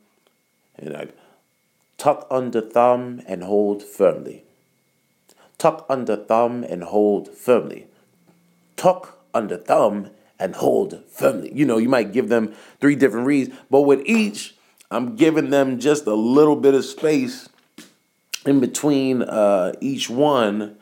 [0.76, 1.06] and I
[2.00, 4.42] tuck under thumb and hold firmly.
[5.58, 7.88] Tuck under thumb and hold firmly.
[8.76, 10.08] Tuck under thumb
[10.38, 11.52] and hold firmly.
[11.54, 14.54] You know, you might give them three different reads, but with each,
[14.90, 17.50] I'm giving them just a little bit of space
[18.46, 20.78] in between uh, each one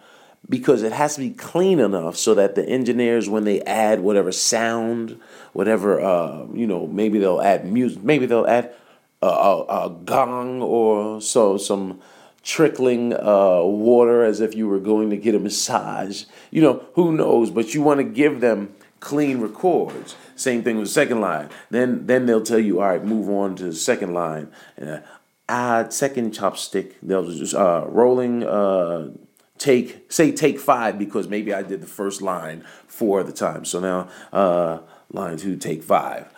[0.48, 4.30] because it has to be clean enough so that the engineers when they add whatever
[4.30, 5.20] sound
[5.52, 8.72] whatever uh, you know maybe they'll add music maybe they'll add
[9.22, 12.00] a, a, a gong or so some
[12.42, 17.12] trickling uh, water as if you were going to get a massage you know who
[17.12, 22.06] knows but you want to give them clean records same thing with second line then
[22.06, 24.50] then they'll tell you all right move on to the second line
[24.80, 24.98] uh,
[25.48, 29.08] add second chopstick they'll just uh, rolling uh,
[29.58, 33.64] take say take five because maybe I did the first line four of the time.
[33.64, 34.80] So now uh,
[35.12, 36.32] line two, take five.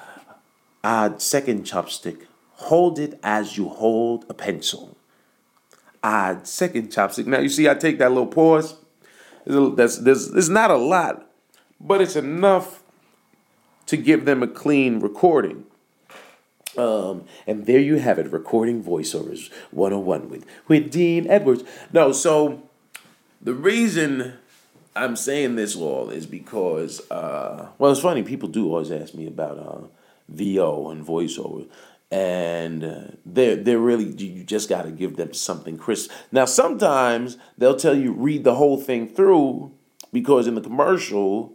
[0.82, 2.26] Add second chopstick.
[2.60, 4.96] Hold it as you hold a pencil.
[6.02, 7.26] Add second chopstick.
[7.26, 8.76] Now you see, I take that little pause.
[9.46, 11.26] That's there's there's not a lot,
[11.80, 12.82] but it's enough
[13.86, 15.64] to give them a clean recording.
[16.76, 21.64] Um, and there you have it, recording voiceovers 101 with, with Dean Edwards.
[21.92, 22.62] No, so
[23.40, 24.34] the reason
[24.94, 28.22] I'm saying this all is because, uh, well, it's funny.
[28.22, 29.86] People do always ask me about uh,
[30.28, 31.66] VO and voiceover,
[32.10, 36.10] and uh, they're they're really you just got to give them something crisp.
[36.32, 39.72] Now, sometimes they'll tell you read the whole thing through
[40.12, 41.54] because in the commercial.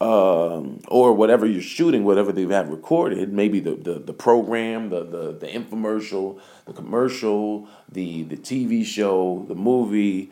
[0.00, 5.04] Um, or whatever you're shooting, whatever they have recorded, maybe the, the, the program, the,
[5.04, 10.30] the, the infomercial, the commercial, the, the TV show, the movie,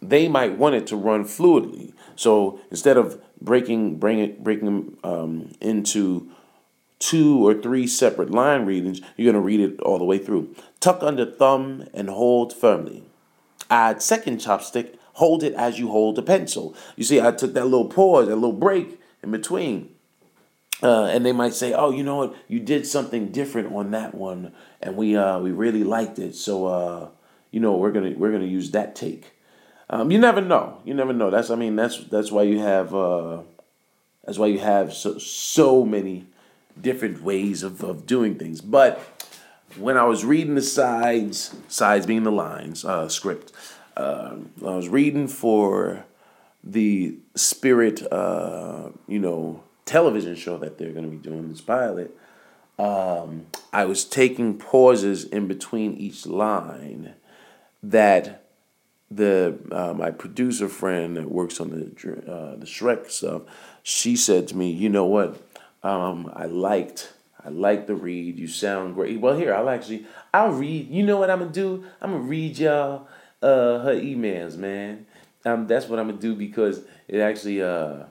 [0.00, 1.92] they might want it to run fluidly.
[2.16, 6.30] So instead of breaking bring it breaking them um, into
[7.02, 10.54] two or three separate line readings, you're going to read it all the way through.
[10.78, 13.02] Tuck under thumb and hold firmly.
[13.68, 14.94] Add second chopstick.
[15.14, 16.76] Hold it as you hold a pencil.
[16.96, 19.90] You see, I took that little pause, that little break in between.
[20.82, 22.34] Uh, and they might say, "Oh, you know what?
[22.48, 26.34] You did something different on that one, and we uh, we really liked it.
[26.34, 27.08] So, uh,
[27.52, 29.32] you know, we're gonna we're gonna use that take."
[29.88, 30.80] Um, you never know.
[30.84, 31.30] You never know.
[31.30, 33.42] That's I mean that's that's why you have uh,
[34.24, 36.26] that's why you have so so many
[36.80, 38.60] different ways of, of doing things.
[38.60, 39.00] But
[39.76, 43.52] when I was reading the sides, sides being the lines, uh, script,
[43.96, 46.04] uh, I was reading for
[46.64, 52.16] the Spirit, uh, you know, television show that they're going to be doing this pilot.
[52.78, 57.14] Um, I was taking pauses in between each line
[57.82, 58.44] that
[59.10, 63.42] the uh, my producer friend that works on the uh, the Shrek stuff,
[63.82, 65.40] she said to me, "You know what?
[65.82, 67.12] Um, I liked
[67.44, 68.38] I liked the read.
[68.38, 69.20] You sound great.
[69.20, 70.88] Well, here I'll actually I'll read.
[70.88, 71.84] You know what I'm gonna do?
[72.00, 73.08] I'm gonna read y'all
[73.42, 75.06] uh, her emails, man.
[75.44, 78.04] Um, that's what I'm gonna do because it actually uh,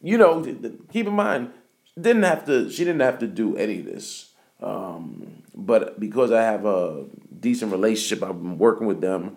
[0.00, 0.44] you know,
[0.92, 1.52] keep in mind,
[2.00, 2.70] didn't have to.
[2.70, 4.32] She didn't have to do any of this.
[4.60, 7.06] Um, but because I have a
[7.38, 9.36] decent relationship, I've been working with them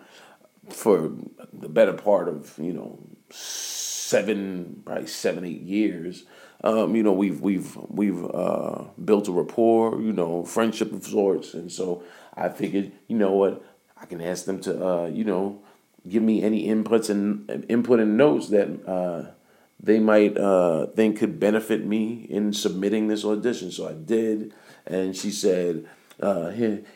[0.69, 1.11] for
[1.53, 6.25] the better part of you know seven, probably seven, eight years.
[6.63, 11.53] Um, you know, we've we've we've uh, built a rapport, you know, friendship of sorts,
[11.53, 12.03] and so
[12.35, 13.63] I figured, you know what,
[13.99, 15.59] I can ask them to, uh, you know,
[16.07, 19.31] give me any inputs and input and notes that uh,
[19.81, 23.71] they might uh, think could benefit me in submitting this audition.
[23.71, 24.53] So I did,
[24.85, 25.87] and she said,
[26.21, 26.51] uh,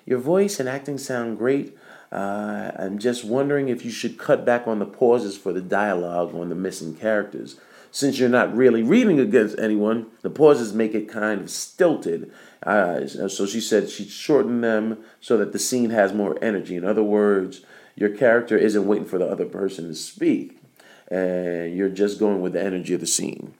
[0.06, 1.76] "Your voice and acting sound great."
[2.12, 6.36] Uh, I'm just wondering if you should cut back on the pauses for the dialogue
[6.36, 7.60] on the missing characters.
[7.96, 12.30] Since you're not really reading against anyone, the pauses make it kind of stilted.
[12.62, 16.76] Uh, so she said she'd shorten them so that the scene has more energy.
[16.76, 17.62] In other words,
[17.96, 20.60] your character isn't waiting for the other person to speak,
[21.08, 23.54] and you're just going with the energy of the scene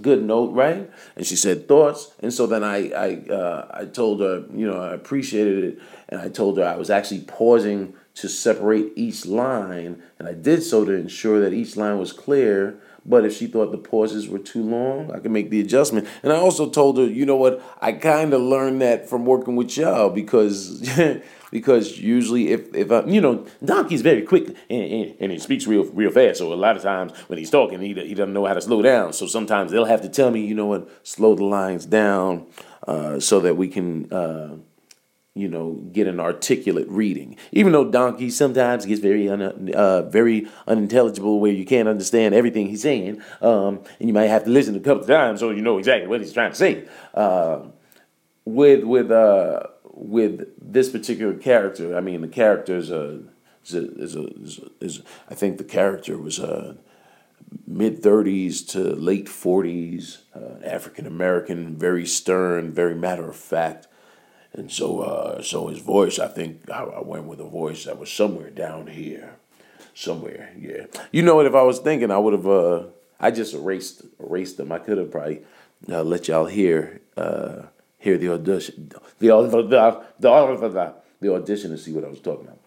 [0.00, 0.90] good note, right?
[1.16, 4.80] And she said thoughts, and so then I I uh, I told her, you know,
[4.80, 5.78] I appreciated it,
[6.08, 10.62] and I told her I was actually pausing to separate each line, and I did
[10.62, 12.78] so to ensure that each line was clear.
[13.04, 16.06] But if she thought the pauses were too long, I could make the adjustment.
[16.22, 19.56] And I also told her, you know what, I kind of learned that from working
[19.56, 20.88] with y'all because
[21.50, 25.66] because usually if if uh, you know Donkey's very quick and, and, and, he speaks
[25.66, 28.46] real real fast, so a lot of times when he's talking, he he doesn't know
[28.46, 29.12] how to slow down.
[29.12, 32.46] So sometimes they'll have to tell me, you know what, slow the lines down
[32.86, 34.12] uh, so that we can.
[34.12, 34.56] Uh,
[35.34, 37.36] you know, get an articulate reading.
[37.52, 42.68] Even though Donkey sometimes gets very un, uh, very unintelligible, where you can't understand everything
[42.68, 45.78] he's saying, um, and you might have to listen a couple times so you know
[45.78, 46.86] exactly what he's trying to say.
[47.14, 47.60] Uh,
[48.44, 53.22] with with uh, with this particular character, I mean, the character is a,
[53.64, 56.76] is a, is, a, is, a, is I think the character was a
[57.66, 63.86] mid 30s to late 40s, uh, African American, very stern, very matter of fact.
[64.54, 67.98] And so, uh, so his voice, I think I, I went with a voice that
[67.98, 69.36] was somewhere down here,
[69.94, 70.52] somewhere.
[70.58, 71.46] Yeah, you know what?
[71.46, 72.46] If I was thinking, I would have.
[72.46, 72.82] Uh,
[73.18, 74.72] I just erased erased them.
[74.72, 75.42] I could have probably
[75.88, 77.62] uh, let y'all hear uh,
[77.98, 82.58] hear the audition, the the the, audition and see what I was talking about.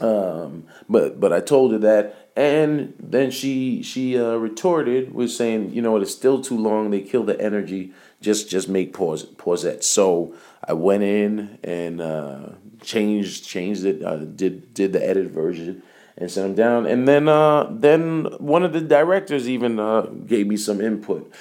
[0.00, 5.72] Um, but but I told her that, and then she she uh, retorted with saying,
[5.72, 6.90] you know, it's still too long.
[6.90, 7.92] They kill the energy.
[8.20, 9.86] Just just make pause pausettes.
[9.86, 12.48] So I went in and uh,
[12.82, 14.02] changed changed it.
[14.02, 15.82] Uh, did did the edit version
[16.16, 16.86] and sent them down.
[16.86, 21.32] And then uh, then one of the directors even uh, gave me some input.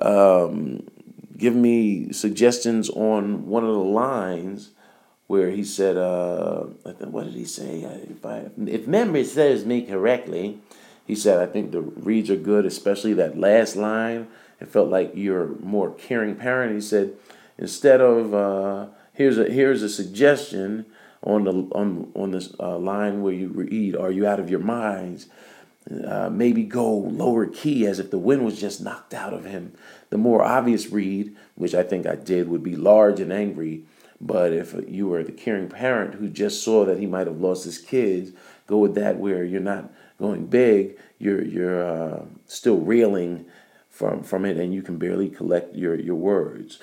[0.00, 0.88] Um,
[1.36, 4.70] give me suggestions on one of the lines
[5.26, 6.64] where he said, uh,
[7.06, 7.82] what did he say?
[8.10, 10.58] If, I, if memory serves me correctly,
[11.06, 14.26] he said, I think the reads are good, especially that last line.
[14.60, 16.74] It felt like you're more caring parent.
[16.74, 17.14] He said,
[17.60, 20.86] instead of uh, here's a here's a suggestion
[21.22, 24.60] on the on on this uh, line where you read, "Are you out of your
[24.60, 25.26] minds?"
[26.04, 29.72] Uh, maybe go lower key as if the wind was just knocked out of him.
[30.10, 33.84] The more obvious read, which I think I did, would be large and angry.
[34.20, 37.64] But if you were the caring parent who just saw that he might have lost
[37.64, 38.32] his kids,
[38.66, 43.46] go with that where you're not going big, you're you're uh, still reeling
[43.88, 46.78] from from it, and you can barely collect your your words.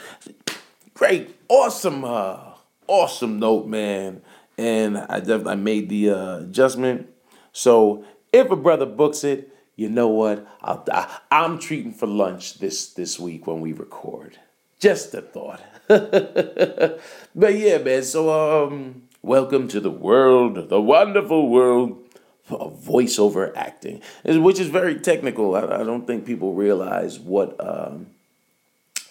[0.98, 2.40] Great, awesome, uh,
[2.88, 4.20] awesome note, man.
[4.58, 7.08] And I definitely made the uh, adjustment.
[7.54, 10.48] So if a brother books it, you know what?
[10.60, 14.40] I'll, I, I'm treating for lunch this this week when we record.
[14.80, 15.62] Just a thought.
[15.88, 18.02] but yeah, man.
[18.02, 22.04] So um, welcome to the world, the wonderful world
[22.50, 25.56] of voiceover acting, which is very technical.
[25.56, 28.08] I, I don't think people realize what um,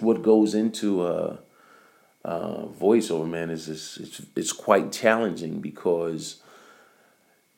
[0.00, 1.36] what goes into uh,
[2.26, 3.28] uh, voiceover.
[3.28, 6.42] Man, is it's it's quite challenging because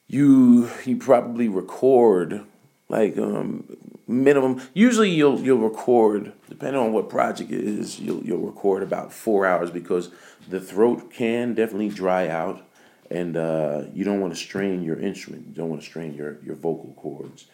[0.06, 2.44] you you probably record
[2.90, 3.64] like um,
[4.06, 4.60] minimum.
[4.74, 7.98] Usually you'll you'll record depending on what project it is.
[7.98, 10.10] You'll you'll record about four hours because
[10.48, 12.62] the throat can definitely dry out,
[13.10, 15.46] and uh, you don't want to strain your instrument.
[15.48, 17.46] You don't want to strain your your vocal cords.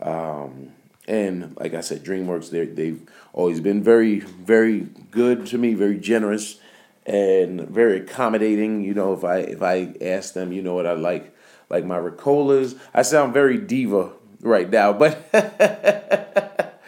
[0.00, 0.72] Um,
[1.06, 3.02] and like I said, DreamWorks they they've
[3.34, 6.60] always been very very good to me, very generous,
[7.06, 8.82] and very accommodating.
[8.82, 11.34] You know, if I if I ask them, you know what I like
[11.68, 12.78] like my Ricolas.
[12.94, 16.78] I sound very diva right now, but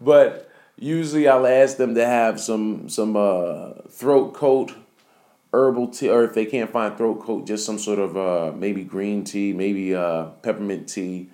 [0.00, 4.74] but usually I'll ask them to have some some uh, throat coat,
[5.52, 8.84] herbal tea, or if they can't find throat coat, just some sort of uh, maybe
[8.84, 11.28] green tea, maybe uh, peppermint tea,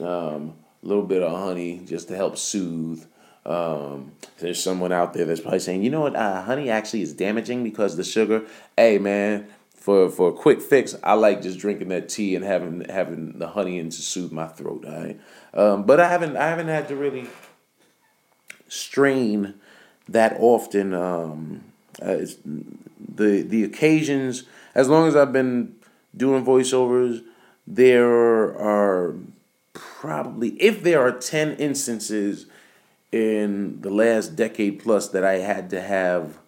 [0.00, 3.04] um, a little bit of honey just to help soothe.
[3.46, 7.12] Um, there's someone out there that's probably saying, you know what, uh, honey actually is
[7.12, 8.44] damaging because the sugar.
[8.76, 12.84] Hey man, for for a quick fix, I like just drinking that tea and having
[12.88, 14.84] having the honey in to soothe my throat.
[14.84, 15.20] All right,
[15.54, 17.28] um, but I haven't I haven't had to really
[18.68, 19.54] strain
[20.08, 20.92] that often.
[20.92, 21.64] Um,
[22.00, 22.18] uh,
[23.14, 25.76] the the occasions, as long as I've been
[26.16, 27.22] doing voiceovers,
[27.66, 29.16] there are
[29.72, 32.46] probably, if there are 10 instances
[33.12, 36.38] in the last decade plus that I had to have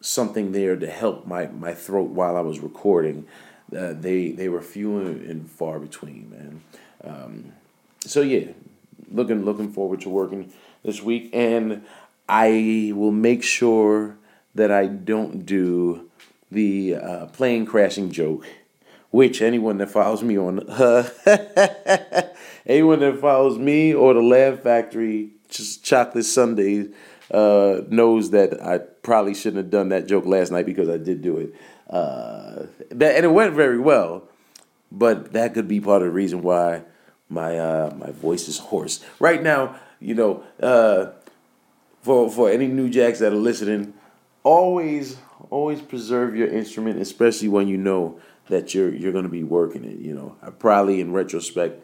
[0.00, 3.26] something there to help my, my throat while I was recording,
[3.76, 6.60] uh, they they were few and far between, man.
[7.04, 7.52] Um,
[8.00, 8.48] so yeah,
[9.10, 11.84] looking looking forward to working this week, and
[12.28, 14.16] I will make sure
[14.54, 16.10] that I don't do
[16.50, 18.46] the uh, plane crashing joke,
[19.10, 21.08] which anyone that follows me on uh,
[22.66, 26.88] anyone that follows me or the Laugh Factory just chocolate sundaes
[27.30, 31.22] uh, knows that I probably shouldn't have done that joke last night because I did
[31.22, 31.54] do it.
[31.88, 34.24] Uh, that and it went very well,
[34.90, 36.82] but that could be part of the reason why
[37.28, 39.76] my uh, my voice is hoarse right now.
[40.00, 41.12] You know, uh,
[42.02, 43.94] for for any new jacks that are listening,
[44.42, 45.16] always
[45.50, 49.84] always preserve your instrument, especially when you know that you're you're going to be working
[49.84, 49.98] it.
[49.98, 51.82] You know, I probably in retrospect,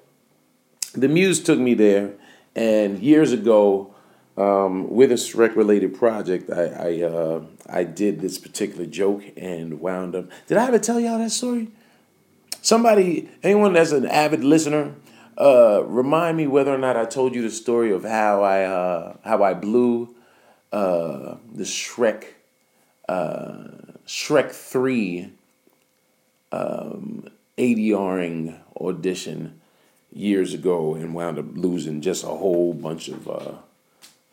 [0.93, 2.13] the muse took me there,
[2.55, 3.95] and years ago
[4.37, 9.81] um, with a Shrek related project, I I, uh, I did this particular joke and
[9.81, 10.27] wound up.
[10.47, 11.69] Did I ever tell y'all that story?
[12.61, 14.95] Somebody, anyone that's an avid listener,
[15.39, 19.17] uh, remind me whether or not I told you the story of how I uh,
[19.25, 20.15] how I blew
[20.73, 22.25] uh, the Shrek
[23.09, 23.69] uh,
[24.07, 25.33] Shrek three
[26.53, 29.58] um, ADRing audition
[30.13, 33.53] years ago and wound up losing just a whole bunch of uh,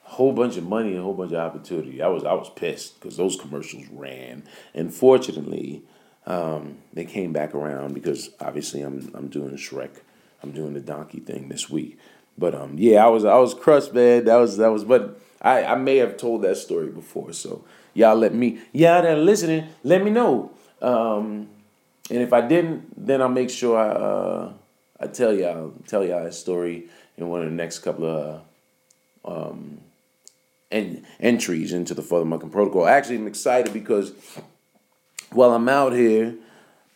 [0.03, 2.01] whole bunch of money and a whole bunch of opportunity.
[2.01, 5.83] I was I was pissed because those commercials ran, and fortunately,
[6.25, 9.91] um, they came back around because obviously I'm I'm doing Shrek,
[10.41, 11.97] I'm doing the donkey thing this week.
[12.37, 14.25] But um, yeah, I was I was crushed, man.
[14.25, 17.63] That was that was, but I I may have told that story before, so
[17.93, 20.51] y'all let me y'all that listening, let me know.
[20.81, 21.49] Um,
[22.09, 24.53] and if I didn't, then I'll make sure I uh,
[24.99, 26.85] I tell y'all tell y'all a story
[27.17, 28.41] in one of the next couple of.
[29.23, 29.79] Um,
[30.71, 32.87] en- entries into the FuthaMuckin Protocol.
[32.87, 34.13] Actually, I'm excited because
[35.31, 36.35] while I'm out here,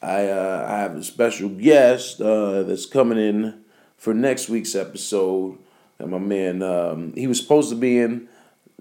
[0.02, 3.62] I uh, I have a special guest uh, that's coming in
[3.98, 5.58] for next week's episode.
[5.98, 8.30] And my man, um, he was supposed to be in,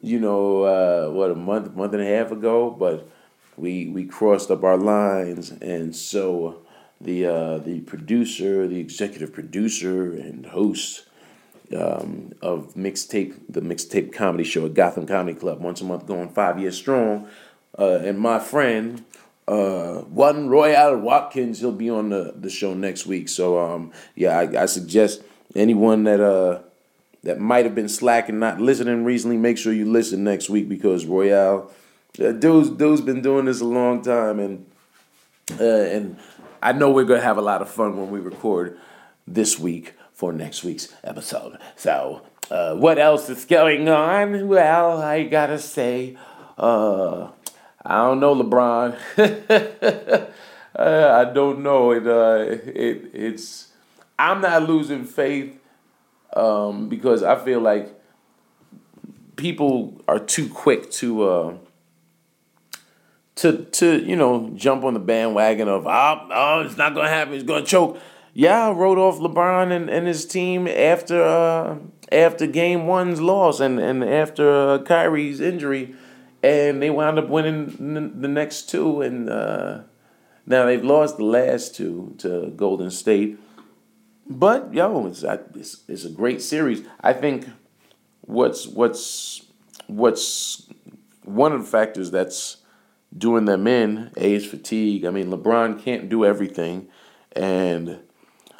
[0.01, 3.09] you know, uh, what a month, month and a half ago, but
[3.57, 6.61] we we crossed up our lines, and so
[7.01, 11.07] the uh, the producer, the executive producer and host
[11.77, 16.29] um, of mixtape, the mixtape comedy show at Gotham Comedy Club, once a month, going
[16.29, 17.29] five years strong.
[17.79, 19.05] Uh, and my friend,
[19.47, 23.29] uh, one Royale Watkins, he'll be on the, the show next week.
[23.29, 25.23] So um, yeah, I, I suggest
[25.55, 26.61] anyone that uh
[27.25, 31.05] that might have been slacking, not listening recently, make sure you listen next week because
[31.05, 31.71] Royale,
[32.21, 34.67] uh, dude's dude's been doing this a long time, and
[35.59, 36.17] uh, and
[36.63, 38.79] I know we're gonna have a lot of fun when we record
[39.27, 41.59] this week for next week's episode.
[41.77, 44.49] So, uh, what else is going on?
[44.49, 46.17] Well, I gotta say,
[46.57, 47.29] uh,
[47.85, 48.97] I don't know, LeBron.
[50.77, 51.93] uh, I don't know.
[51.93, 53.69] It, uh, it, it's.
[54.19, 55.57] I'm not losing faith
[56.35, 57.95] um, because I feel like
[59.37, 61.55] people are too quick to uh,
[63.39, 67.35] to to you know jump on the bandwagon of oh, oh it's not gonna happen.
[67.35, 67.99] It's gonna choke
[68.39, 71.79] yeah, wrote off LeBron and, and his team after uh,
[72.13, 75.97] after game one's loss and, and after uh, Kyrie's injury,
[76.41, 79.01] and they wound up winning the next two.
[79.03, 79.81] And uh,
[80.47, 83.41] now they've lost the last two to Golden State.
[84.25, 86.87] But yo, it's, it's it's a great series.
[87.01, 87.49] I think
[88.21, 89.47] what's what's
[89.89, 90.69] what's
[91.25, 92.58] one of the factors that's
[93.17, 95.05] doing them in age fatigue.
[95.05, 96.89] I mean, LeBron can't do everything,
[97.33, 98.01] and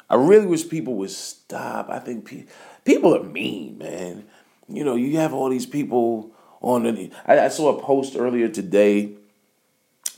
[0.09, 1.89] I really wish people would stop.
[1.89, 2.45] I think pe-
[2.83, 4.25] people are mean, man.
[4.67, 6.31] You know, you have all these people
[6.61, 7.11] on the.
[7.25, 9.13] I, I saw a post earlier today.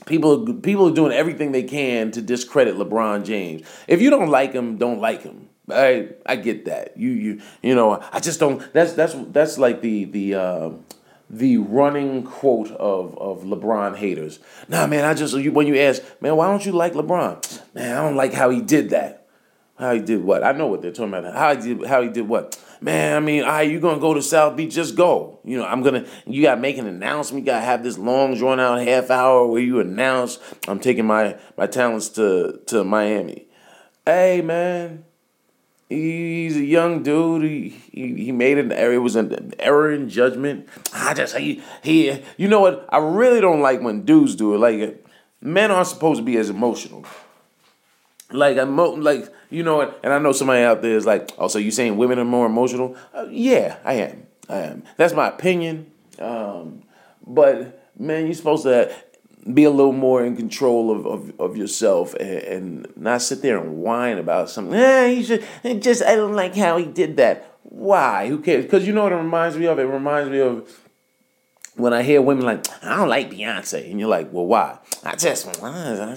[0.06, 3.66] People, people are doing everything they can to discredit LeBron James.
[3.86, 5.48] If you don't like him, don't like him.
[5.70, 6.96] I I get that.
[6.96, 8.02] You you you know.
[8.12, 8.60] I just don't.
[8.72, 10.34] That's that's that's like the the.
[10.34, 10.70] Uh,
[11.32, 14.38] the running quote of, of LeBron haters.
[14.68, 17.74] Nah, man, I just when you ask, man, why don't you like LeBron?
[17.74, 19.26] Man, I don't like how he did that.
[19.78, 20.44] How he did what?
[20.44, 21.34] I know what they're talking about.
[21.34, 22.62] How he did how he did what?
[22.82, 25.40] Man, I mean, all right, you gonna go to South Beach, just go.
[25.44, 28.60] You know, I'm gonna you gotta make an announcement, you gotta have this long drawn
[28.60, 33.46] out half hour where you announce I'm taking my my talents to to Miami.
[34.04, 35.04] Hey man,
[35.94, 37.42] he's a young dude.
[37.42, 38.94] He he, he made an error.
[38.94, 40.68] It was an error in judgment.
[40.92, 42.22] I just he he.
[42.36, 42.86] You know what?
[42.88, 44.58] I really don't like when dudes do it.
[44.58, 45.04] Like
[45.40, 47.04] men aren't supposed to be as emotional
[48.32, 51.48] like I'm like you know what, and I know somebody out there is like, oh,
[51.48, 52.96] so you saying women are more emotional?
[53.12, 54.26] Uh, yeah, I am.
[54.48, 54.82] I am.
[54.96, 55.90] That's my opinion.
[56.18, 56.82] Um,
[57.26, 58.92] but man, you're supposed to
[59.52, 63.58] be a little more in control of, of, of yourself and, and, not sit there
[63.58, 64.74] and whine about something.
[64.74, 65.44] Eh, he should
[65.82, 67.58] just I don't like how he did that.
[67.62, 68.28] Why?
[68.28, 68.64] Who cares?
[68.64, 69.78] Because you know what it reminds me of?
[69.78, 70.68] It reminds me of
[71.76, 74.78] when I hear women like, I don't like Beyonce, and you're like, well, why?
[75.04, 75.48] I just,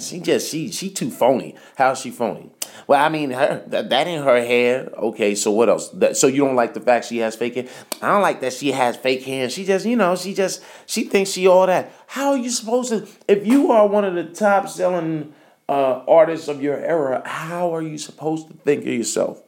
[0.08, 1.56] she just, she, she too phony.
[1.76, 2.52] How's she phony?
[2.88, 4.90] Well, I mean, her that, that ain't her hair.
[4.96, 5.90] Okay, so what else?
[5.90, 7.68] That, so you don't like the fact she has fake hair?
[8.02, 9.50] I don't like that she has fake hair.
[9.50, 11.92] She just, you know, she just, she thinks she all that.
[12.08, 13.08] How are you supposed to?
[13.28, 15.34] If you are one of the top selling
[15.68, 19.42] uh, artists of your era, how are you supposed to think of yourself?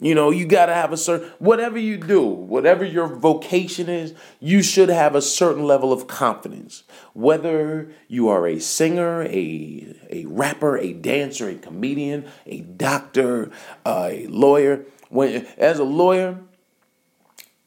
[0.00, 4.14] You know, you got to have a certain, whatever you do, whatever your vocation is,
[4.38, 6.84] you should have a certain level of confidence.
[7.14, 13.50] Whether you are a singer, a, a rapper, a dancer, a comedian, a doctor,
[13.84, 14.84] a lawyer.
[15.08, 16.38] When, as a lawyer,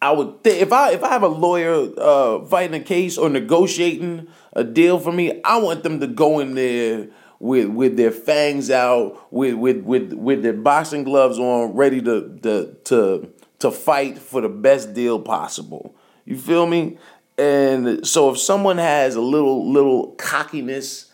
[0.02, 3.30] I would think if I if I have a lawyer uh, fighting a case or
[3.30, 7.10] negotiating a deal for me, I want them to go in there
[7.42, 12.38] with with their fangs out, with with with with their boxing gloves on, ready to
[12.44, 15.96] to to to fight for the best deal possible.
[16.26, 16.98] You feel me?
[17.38, 21.12] And so if someone has a little little cockiness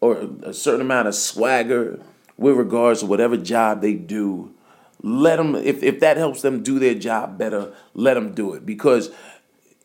[0.00, 1.98] or a certain amount of swagger
[2.36, 4.52] with regards to whatever job they do,
[5.00, 8.66] let them if if that helps them do their job better, let them do it
[8.66, 9.10] because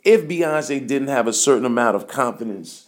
[0.03, 2.86] if Beyonce didn't have a certain amount of confidence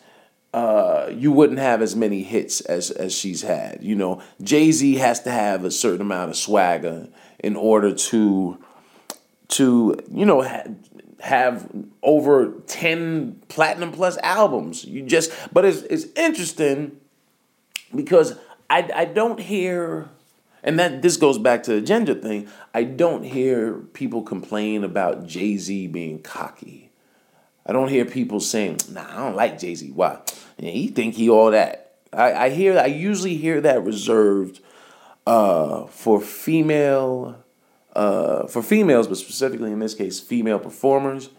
[0.54, 3.84] uh, you wouldn't have as many hits as as she's had.
[3.84, 7.08] You know, Jay Z has to have a certain amount of swagger
[7.40, 8.58] in order to
[9.50, 10.68] to you know ha-
[11.20, 11.70] have
[12.02, 14.86] over ten platinum plus albums.
[14.86, 16.98] You just, but it's it's interesting
[17.96, 18.36] because
[18.70, 20.10] I I don't hear.
[20.62, 22.50] And that this goes back to the gender thing.
[22.74, 26.89] I don't hear people complain about Jay Z being cocky.
[27.70, 30.18] I don't hear people saying, "Nah, I don't like Jay Z." Why?
[30.58, 31.98] Yeah, he think he all that.
[32.12, 32.80] I, I hear.
[32.80, 34.60] I usually hear that reserved
[35.28, 37.38] uh, for female,
[37.96, 41.30] uh, for females, but specifically in this case, female performers,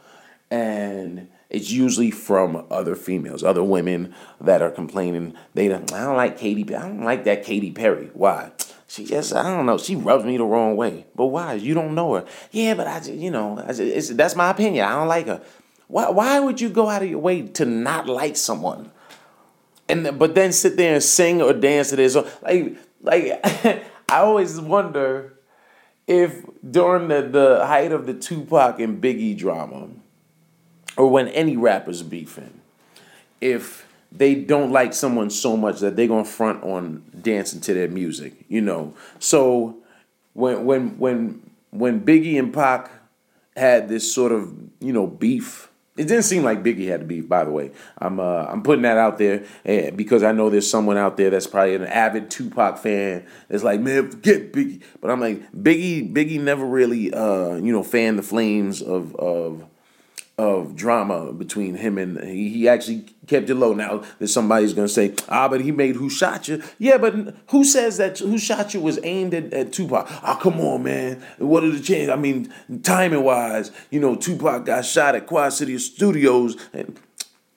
[0.53, 5.35] and it's usually from other females, other women that are complaining.
[5.55, 5.93] They don't.
[5.93, 6.63] I don't like Katy.
[6.77, 8.09] I don't like that Katy Perry.
[8.15, 8.53] Why?
[8.87, 9.79] She just, I don't know.
[9.79, 11.07] She rubs me the wrong way.
[11.15, 11.55] But why?
[11.55, 12.25] You don't know her.
[12.51, 14.85] Yeah, but I you know, I that's my opinion.
[14.85, 15.43] I don't like her.
[15.91, 18.91] Why, why would you go out of your way to not like someone?
[19.91, 22.15] and but then sit there and sing or dance to this.
[22.43, 23.41] Like like
[24.09, 25.35] I always wonder
[26.07, 29.89] if during the, the height of the Tupac and Biggie drama,
[30.97, 32.61] or when any rappers beefing,
[33.41, 37.89] if they don't like someone so much that they're gonna front on dancing to their
[37.89, 38.95] music, you know.
[39.19, 39.77] So
[40.35, 42.91] when when when when Biggie and Pac
[43.57, 45.70] had this sort of you know beef
[46.01, 47.21] it didn't seem like Biggie had to be.
[47.21, 50.69] By the way, I'm uh, I'm putting that out there eh, because I know there's
[50.69, 53.27] someone out there that's probably an avid Tupac fan.
[53.49, 54.81] That's like, man, forget Biggie.
[55.03, 59.67] But I'm like, Biggie, Biggie never really, uh, you know, fanned the flames of of
[60.41, 63.75] of drama between him and he, he actually kept it low.
[63.75, 66.63] Now that somebody's gonna say, ah, but he made Who Shot You.
[66.79, 70.07] Yeah, but who says that Who Shot You was aimed at, at Tupac?
[70.23, 71.23] Ah, come on, man.
[71.39, 72.09] What are the chances?
[72.09, 76.99] I mean, timing wise, you know, Tupac got shot at Quad City Studios, and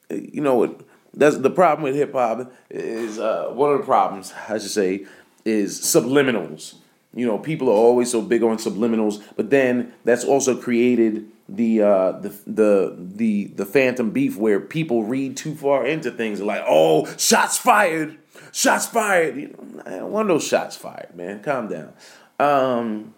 [0.10, 0.78] you know
[1.14, 5.06] That's the problem with hip hop is uh, one of the problems I should say
[5.46, 6.76] is subliminals.
[7.14, 11.82] You know, people are always so big on subliminals, but then that's also created the
[11.82, 16.64] uh, the the the the phantom beef where people read too far into things like
[16.66, 18.18] oh shots fired
[18.52, 19.36] shots fired.
[19.36, 21.44] You know don't want those shots fired man.
[21.44, 21.94] Calm down.
[22.40, 23.14] Um,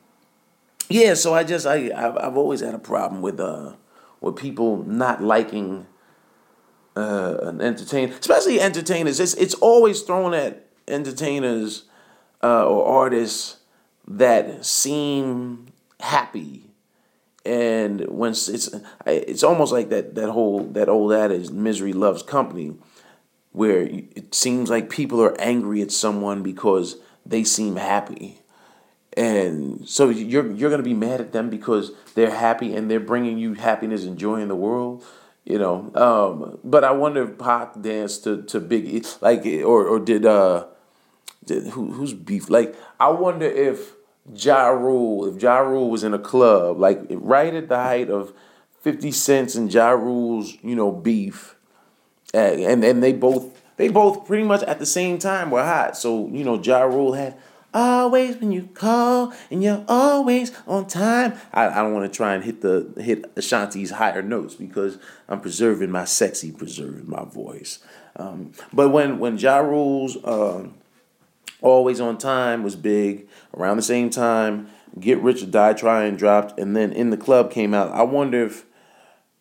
[0.89, 3.73] yeah so I just I I've, I've always had a problem with uh
[4.21, 5.87] with people not liking
[6.97, 9.19] uh, an entertainer especially entertainers.
[9.19, 11.83] It's it's always thrown at entertainers
[12.43, 13.57] uh, or artists
[14.07, 15.67] that seem
[15.99, 16.63] happy.
[17.45, 18.69] And when it's
[19.05, 22.75] it's almost like that that whole that old adage misery loves company
[23.51, 28.41] where it seems like people are angry at someone because they seem happy.
[29.15, 32.99] And so you're you're going to be mad at them because they're happy and they're
[32.99, 35.05] bringing you happiness and joy in the world
[35.45, 35.91] you know?
[35.95, 40.65] Um, but i wonder if Pac danced to to big like or or did uh
[41.45, 42.49] did, who, who's beef?
[42.49, 43.93] Like i wonder if
[44.33, 48.33] Ja Rule, if Ja Rule was in a club, like right at the height of
[48.81, 51.55] 50 Cent and Ja Rule's, you know, beef,
[52.33, 55.97] and and they both they both pretty much at the same time were hot.
[55.97, 57.37] So, you know, Ja Rule had
[57.73, 61.33] always when you call, and you're always on time.
[61.53, 64.97] I, I don't want to try and hit the hit Ashanti's higher notes because
[65.27, 67.79] I'm preserving my sexy, preserving my voice.
[68.15, 70.67] Um, but when when Ja Rule's uh,
[71.61, 74.67] always on time was big around the same time.
[74.99, 77.91] Get Rich or Die Trying dropped, and then In the Club came out.
[77.91, 78.65] I wonder if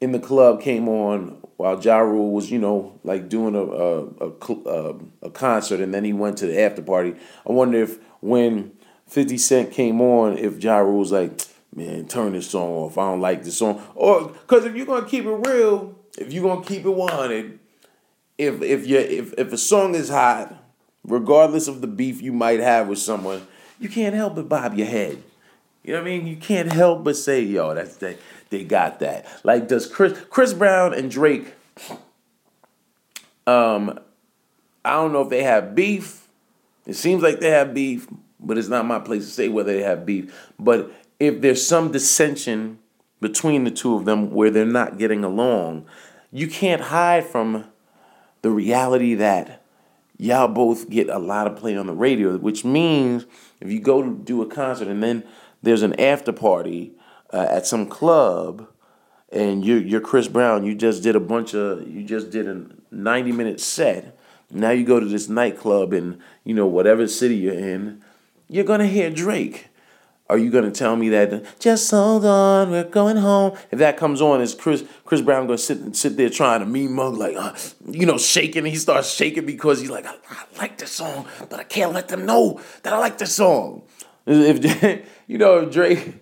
[0.01, 4.31] In the Club came on while Ja Rule was, you know, like doing a a,
[4.69, 7.15] a, a concert, and then he went to the after party.
[7.49, 8.73] I wonder if when
[9.07, 11.41] 50 Cent came on, if Ja Rule was like,
[11.75, 12.99] man, turn this song off.
[12.99, 13.83] I don't like this song.
[13.95, 17.59] Or, because if you're to keep it real, if you're to keep it 100,
[18.39, 20.64] if, if, you if, if a song is hot,
[21.05, 23.47] regardless of the beef you might have with someone,
[23.79, 25.23] you can't help but bob your head.
[25.83, 26.27] You know what I mean?
[26.27, 28.17] You can't help but say, yo, that's they,
[28.51, 29.27] they got that.
[29.45, 31.55] Like, does Chris Chris Brown and Drake
[33.47, 33.99] um
[34.85, 36.25] I don't know if they have beef
[36.87, 38.07] it seems like they have beef,
[38.39, 40.53] but it's not my place to say whether they have beef.
[40.59, 42.79] But if there's some dissension
[43.21, 45.87] between the two of them where they're not getting along,
[46.31, 47.65] you can't hide from
[48.43, 49.63] the reality that
[50.17, 53.27] y'all both get a lot of play on the radio, which means
[53.61, 55.25] if you go to do a concert and then
[55.63, 56.93] there's an after party
[57.33, 58.69] uh, at some club
[59.33, 62.67] and you're, you're Chris Brown, you just did a bunch of, you just did a
[62.91, 64.19] 90 minute set
[64.55, 68.03] now you go to this nightclub in, you know, whatever city you're in,
[68.49, 69.69] you're gonna hear Drake.
[70.31, 73.59] Are you gonna tell me that just hold on, we're going home?
[73.71, 76.89] If that comes on, is Chris Chris Brown gonna sit sit there trying to me
[76.89, 77.55] mug like, uh,
[77.87, 78.65] you know, shaking?
[78.65, 82.09] He starts shaking because he's like, I, I, like this song, but I can't let
[82.09, 83.83] them know that I like this song.
[84.25, 84.65] If
[85.27, 86.15] you know, if Drake,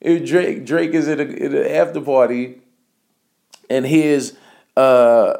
[0.00, 2.60] if Drake Drake is at, a, in an after party,
[3.68, 4.34] and hears
[4.76, 5.38] uh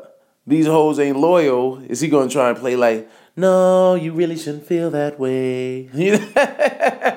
[0.49, 4.67] these hoes ain't loyal, is he gonna try and play like, no, you really shouldn't
[4.67, 5.89] feel that way?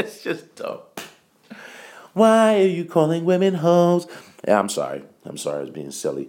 [0.00, 0.80] it's just dumb.
[2.12, 4.06] Why are you calling women hoes?
[4.46, 5.02] Yeah, I'm sorry.
[5.24, 6.28] I'm sorry, I was being silly.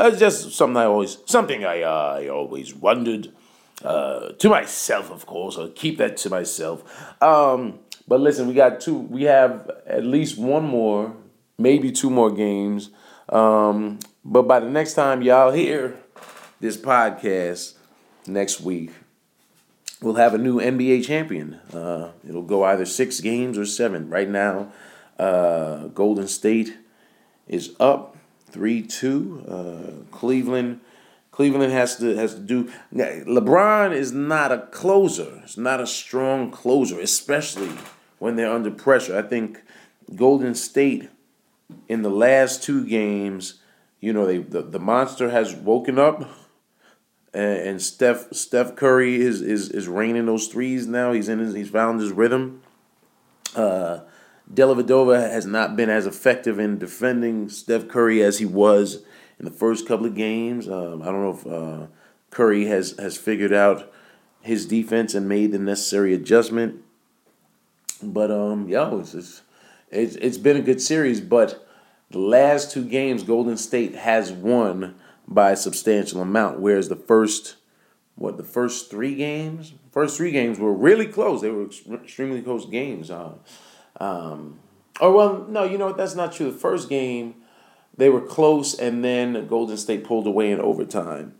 [0.00, 3.32] It's just something I always, something I, uh, I always wondered.
[3.84, 5.56] Uh, to myself, of course.
[5.56, 6.82] I'll keep that to myself.
[7.22, 8.98] Um, but listen, we got two.
[8.98, 11.14] We have at least one more,
[11.58, 12.90] maybe two more games.
[13.28, 15.96] Um, but by the next time y'all hear
[16.60, 17.74] this podcast
[18.26, 18.90] next week,
[20.00, 21.54] we'll have a new NBA champion.
[21.72, 24.08] Uh, it'll go either six games or seven.
[24.08, 24.72] Right now,
[25.18, 26.76] uh, Golden State
[27.46, 28.16] is up
[28.50, 29.44] three two.
[29.48, 30.80] Uh, Cleveland.
[31.30, 32.70] Cleveland has to has to do.
[32.92, 35.40] LeBron is not a closer.
[35.44, 37.70] It's not a strong closer, especially
[38.18, 39.16] when they're under pressure.
[39.16, 39.62] I think
[40.16, 41.08] Golden State
[41.88, 43.60] in the last two games
[44.00, 46.28] you know, they the, the monster has woken up,
[47.34, 51.12] and, and Steph Steph Curry is is is raining those threes now.
[51.12, 52.62] He's in his he's found his rhythm.
[53.54, 54.00] Uh,
[54.52, 59.02] Dellavedova has not been as effective in defending Steph Curry as he was
[59.38, 60.68] in the first couple of games.
[60.68, 61.86] Um, I don't know if uh,
[62.30, 63.92] Curry has has figured out
[64.40, 66.82] his defense and made the necessary adjustment.
[68.02, 69.42] But um, yo, it's, it's
[69.90, 71.66] it's it's been a good series, but
[72.10, 74.94] the last two games, Golden State has won
[75.28, 77.56] by a substantial amount, whereas the first,
[78.16, 79.74] what, the first three games?
[79.92, 81.42] First three games were really close.
[81.42, 83.10] They were extremely close games.
[83.10, 83.34] Uh,
[84.00, 84.58] um,
[85.00, 85.98] or, well, no, you know what?
[85.98, 86.50] That's not true.
[86.50, 87.34] The first game,
[87.96, 91.34] they were close, and then Golden State pulled away in overtime.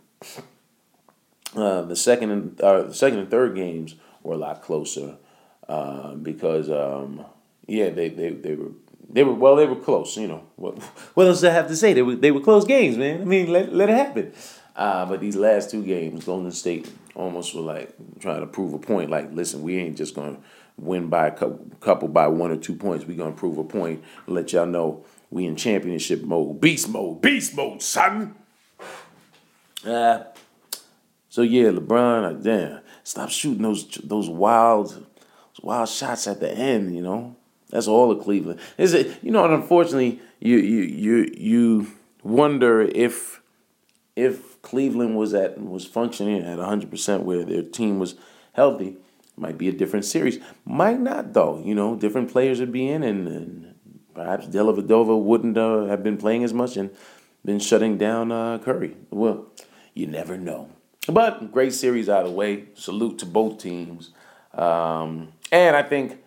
[1.55, 5.17] Uh, the second and uh, the second and third games were a lot closer
[5.67, 7.25] uh, because um,
[7.65, 8.71] yeah they, they, they were
[9.09, 9.55] they were well.
[9.55, 10.15] They were close.
[10.17, 10.77] You know what?
[11.13, 11.93] What else I have to say?
[11.93, 13.21] They were they were close games, man.
[13.21, 14.33] I mean, let let it happen.
[14.75, 18.79] Uh, but these last two games, Golden State almost were like trying to prove a
[18.79, 19.09] point.
[19.09, 20.37] Like, listen, we ain't just gonna
[20.77, 23.05] win by a couple, couple by one or two points.
[23.05, 24.03] We gonna prove a point.
[24.27, 28.35] Let y'all know we in championship mode, beast mode, beast mode, son.
[29.85, 30.23] Uh,
[31.29, 36.51] so yeah, LeBron, uh, damn, stop shooting those those wild, those wild shots at the
[36.51, 36.95] end.
[36.95, 37.35] You know,
[37.69, 38.59] that's all of Cleveland.
[38.77, 39.17] Is it?
[39.21, 41.87] You know, unfortunately, you you you you
[42.23, 43.41] wonder if
[44.15, 48.15] if Cleveland was at was functioning at hundred percent where their team was
[48.53, 48.97] healthy,
[49.37, 50.39] might be a different series.
[50.65, 51.61] Might not though.
[51.63, 53.75] You know, different players would be in, and, and
[54.13, 56.89] perhaps Dellavedova wouldn't uh, have been playing as much and
[57.45, 58.97] been shutting down uh, Curry.
[59.11, 59.47] Well,
[59.93, 60.69] you never know.
[61.07, 62.65] But great series out of the way.
[62.73, 64.11] Salute to both teams.
[64.53, 66.17] Um, and I think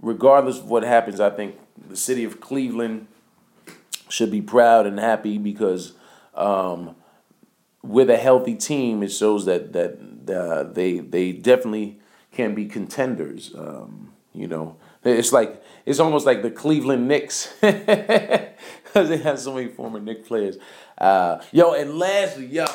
[0.00, 1.56] regardless of what happens, I think
[1.88, 3.06] the city of Cleveland
[4.08, 5.92] should be proud and happy because
[6.34, 6.96] um,
[7.82, 9.98] with a healthy team, it shows that that
[10.34, 12.00] uh, they they definitely
[12.32, 13.54] can be contenders.
[13.54, 19.54] Um, you know, it's like it's almost like the Cleveland Knicks because they have so
[19.54, 20.58] many former Knicks players.
[20.96, 22.66] Uh, yo, and lastly, yo,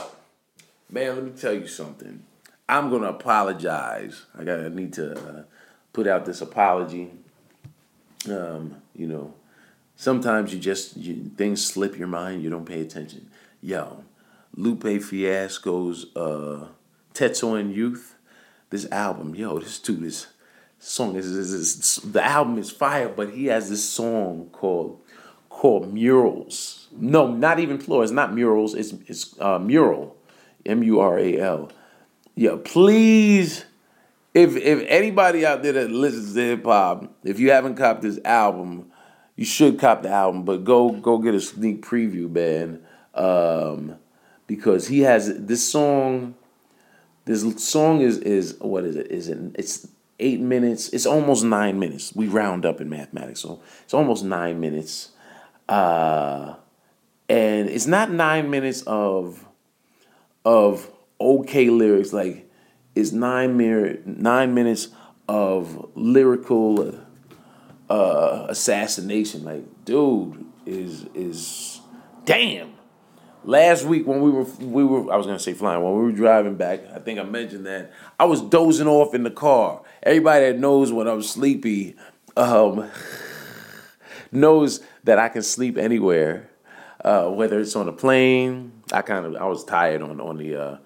[0.89, 2.23] man, let me tell you something.
[2.67, 4.25] I'm gonna apologize.
[4.37, 5.43] I gotta need to uh,
[5.93, 7.11] put out this apology.
[8.29, 9.33] Um, you know,
[9.95, 12.43] sometimes you just you, things slip your mind.
[12.43, 13.29] You don't pay attention.
[13.61, 14.03] Yo,
[14.55, 16.67] Lupe Fiasco's uh,
[17.13, 18.15] Tetsuo Youth.
[18.69, 20.27] This album, yo, this dude, this
[20.79, 24.99] song is, is, is, the album is fire, but he has this song called
[25.49, 26.87] called Murals.
[26.91, 28.01] No, not even plural.
[28.01, 28.73] It's not murals.
[28.73, 30.17] It's it's uh, mural,
[30.65, 31.71] M U R A L.
[32.35, 33.65] Yeah, please.
[34.33, 38.19] If if anybody out there that listens to hip hop, if you haven't copped this
[38.25, 38.91] album,
[39.35, 40.43] you should cop the album.
[40.43, 42.81] But go go get a sneak preview, man,
[43.13, 43.95] um,
[44.47, 46.35] because he has this song.
[47.25, 49.11] This song is is what is it?
[49.11, 49.37] Is it?
[49.55, 49.87] It's
[50.19, 50.89] eight minutes.
[50.89, 52.13] It's almost nine minutes.
[52.15, 55.09] We round up in mathematics, so it's almost nine minutes.
[55.69, 56.55] Uh,
[57.29, 59.45] and it's not nine minutes of
[60.43, 62.13] of okay lyrics.
[62.13, 62.49] Like
[62.95, 64.89] it's nine minute nine minutes
[65.27, 66.99] of lyrical
[67.89, 69.43] uh, assassination.
[69.43, 71.81] Like, dude is is
[72.25, 72.73] damn.
[73.45, 76.11] Last week when we were we were I was gonna say flying when we were
[76.11, 79.81] driving back, I think I mentioned that I was dozing off in the car.
[80.01, 81.95] Everybody that knows when I'm sleepy
[82.37, 82.89] um,
[84.31, 86.49] knows that I can sleep anywhere,
[87.03, 88.71] uh, whether it's on a plane.
[88.93, 90.77] I kind of I was tired on on the uh,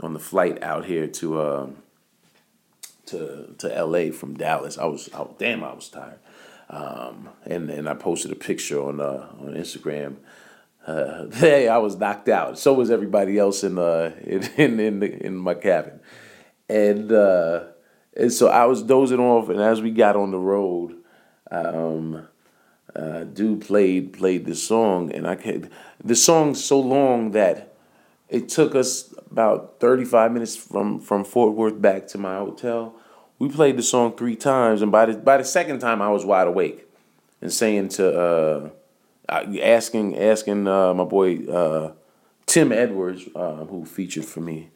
[0.00, 1.66] on the flight out here to uh,
[3.06, 4.10] to to L.A.
[4.10, 4.78] from Dallas.
[4.78, 6.18] I was, I, damn, I was tired,
[6.70, 10.16] um, and and I posted a picture on uh, on Instagram.
[10.86, 12.58] Uh, hey, I was knocked out.
[12.58, 16.00] So was everybody else in uh in in in, the, in my cabin,
[16.68, 17.64] and uh,
[18.16, 19.48] and so I was dozing off.
[19.48, 20.96] And as we got on the road,
[21.50, 22.28] um,
[22.94, 25.70] uh, dude played played this song, and I could
[26.02, 27.74] the song's so long that
[28.28, 32.94] it took us about 35 minutes from, from Fort Worth back to my hotel.
[33.38, 36.24] We played the song three times, and by the, by the second time, I was
[36.24, 36.86] wide awake
[37.40, 38.70] and saying to, uh,
[39.28, 41.92] asking asking uh, my boy uh,
[42.46, 44.70] Tim Edwards, uh, who featured for me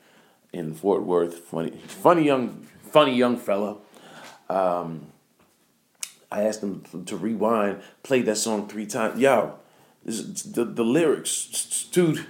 [0.52, 3.78] in Fort Worth, funny, funny young, funny young fella.
[4.48, 5.06] Um,
[6.30, 9.18] I asked him to rewind, play that song three times.
[9.18, 9.58] Yo,
[10.04, 12.26] this, the the lyrics, dude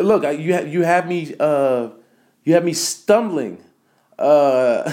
[0.00, 1.90] Look, you have you have me uh,
[2.44, 3.62] you have me stumbling.
[4.18, 4.90] Uh,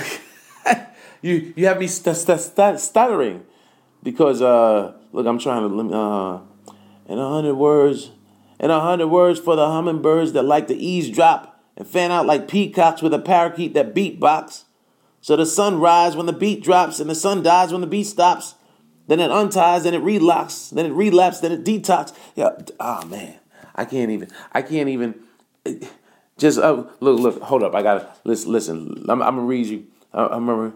[1.22, 3.46] you you have me st- st- st- stuttering
[4.04, 6.42] because uh, look, I'm trying to uh,
[7.08, 8.12] in a hundred words,
[8.60, 12.50] in a hundred words for the hummingbirds that like to eavesdrop and fan out like
[12.50, 14.66] peacocks with a parakeet that beatbox.
[15.22, 18.06] So the sun rises when the beat drops, and the sun dies when the beat
[18.06, 18.56] stops.
[19.08, 22.14] Then it unties, then it relocks, then it relapses, then it detox.
[22.36, 23.39] Yeah, oh man.
[23.80, 24.28] I can't even.
[24.52, 25.16] I can't even.
[26.38, 27.42] Just uh, look, look.
[27.44, 27.74] Hold up.
[27.74, 28.52] I gotta listen.
[28.52, 29.06] Listen.
[29.08, 29.86] I'm, I'm gonna read you.
[30.14, 30.74] I, I remember.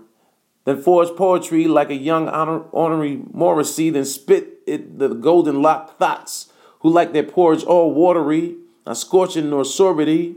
[0.64, 3.90] Then forge poetry like a young honor, ornery Morrissey.
[3.90, 6.50] Then spit it the golden locked thoughts
[6.80, 10.36] who like their porridge all watery, not scorching nor sorbity.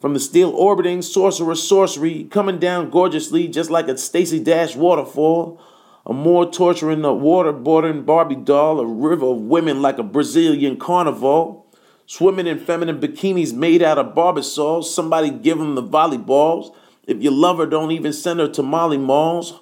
[0.00, 5.60] From the steel orbiting sorcerer sorcery, coming down gorgeously, just like a Stacey Dash waterfall.
[6.06, 11.67] A more torturing, a waterboarding Barbie doll, a river of women like a Brazilian carnival.
[12.10, 14.82] Swimming in feminine bikinis made out of Barbasol.
[14.82, 16.74] Somebody give them the volleyballs.
[17.06, 19.60] If your lover don't even send her to Molly Malls.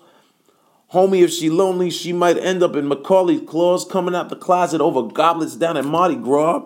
[0.92, 4.80] Homie, if she lonely, she might end up in Macaulay's claws, coming out the closet
[4.80, 6.64] over goblets down at Mardi Gras.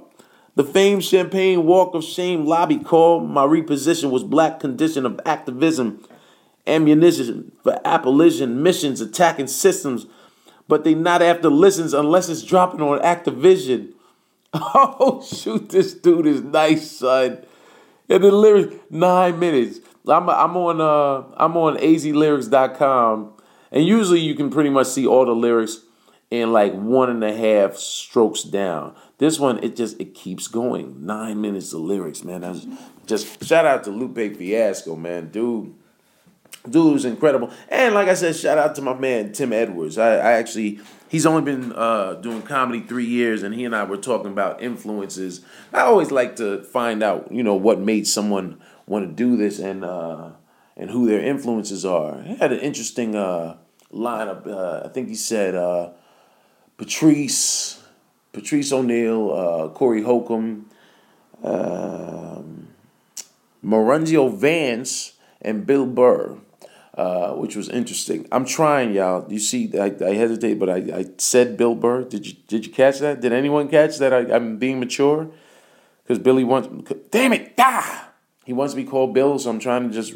[0.54, 3.20] The famed Champagne Walk of Shame lobby call.
[3.20, 6.06] My reposition was black condition of activism,
[6.66, 10.04] ammunition for abolition, missions attacking systems,
[10.68, 13.94] but they not after listens unless it's dropping on Activision.
[14.54, 17.44] Oh shoot, this dude is nice, son.
[18.08, 19.78] And the lyrics, nine minutes.
[20.08, 23.32] I'm I'm on uh I'm on azlyrics.com,
[23.70, 25.80] and usually you can pretty much see all the lyrics
[26.30, 28.94] in like one and a half strokes down.
[29.18, 31.06] This one, it just it keeps going.
[31.06, 32.40] Nine minutes of lyrics, man.
[32.40, 32.66] That's
[33.06, 35.74] just shout out to Lupe Fiasco, man, dude.
[36.68, 37.50] Dude was incredible.
[37.68, 39.96] And like I said, shout out to my man Tim Edwards.
[39.96, 43.84] I, I actually he's only been uh, doing comedy three years, and he and I
[43.84, 45.40] were talking about influences.
[45.72, 49.58] I always like to find out, you know, what made someone want to do this
[49.58, 50.30] and uh,
[50.76, 52.22] and who their influences are.
[52.22, 53.56] He had an interesting uh,
[53.92, 54.46] lineup.
[54.46, 55.90] Uh, I think he said uh,
[56.78, 57.82] Patrice,
[58.32, 60.66] Patrice O'Neill, uh, Corey Holcomb,
[61.42, 62.68] um,
[63.62, 66.38] Maurenzio Vance, and Bill Burr.
[67.00, 68.28] Uh, which was interesting.
[68.30, 69.24] I'm trying, y'all.
[69.32, 72.04] You see, I, I hesitate, but I, I said Bill Burr.
[72.04, 73.22] Did you did you catch that?
[73.22, 74.12] Did anyone catch that?
[74.12, 75.30] I, I'm being mature
[76.02, 76.68] because Billy wants.
[77.10, 77.54] Damn it!
[77.58, 78.10] Ah,
[78.44, 80.12] he wants to be called Bill, so I'm trying to just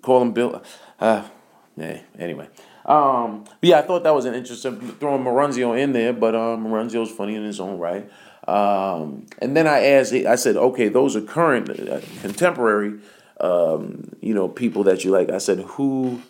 [0.00, 0.62] call him Bill.
[0.98, 1.28] Uh,
[1.76, 2.00] yeah.
[2.18, 2.48] Anyway.
[2.86, 7.10] Um, yeah, I thought that was an interesting throwing Marunzio in there, but uh, Marunzio's
[7.12, 8.10] funny in his own right.
[8.48, 12.98] Um, and then I asked, I said, okay, those are current, uh, contemporary,
[13.40, 15.30] um, you know, people that you like.
[15.30, 16.22] I said, who,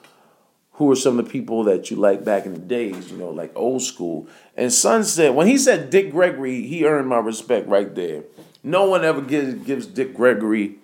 [0.72, 3.30] who are some of the people that you like back in the days, you know,
[3.30, 4.28] like old school?
[4.57, 8.24] And Son said, when he said Dick Gregory, he earned my respect right there.
[8.62, 10.76] No one ever gives gives Dick Gregory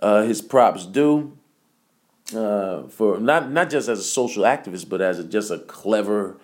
[0.00, 1.36] uh, his props due.
[2.34, 6.36] Uh, for not not just as a social activist, but as a, just a clever,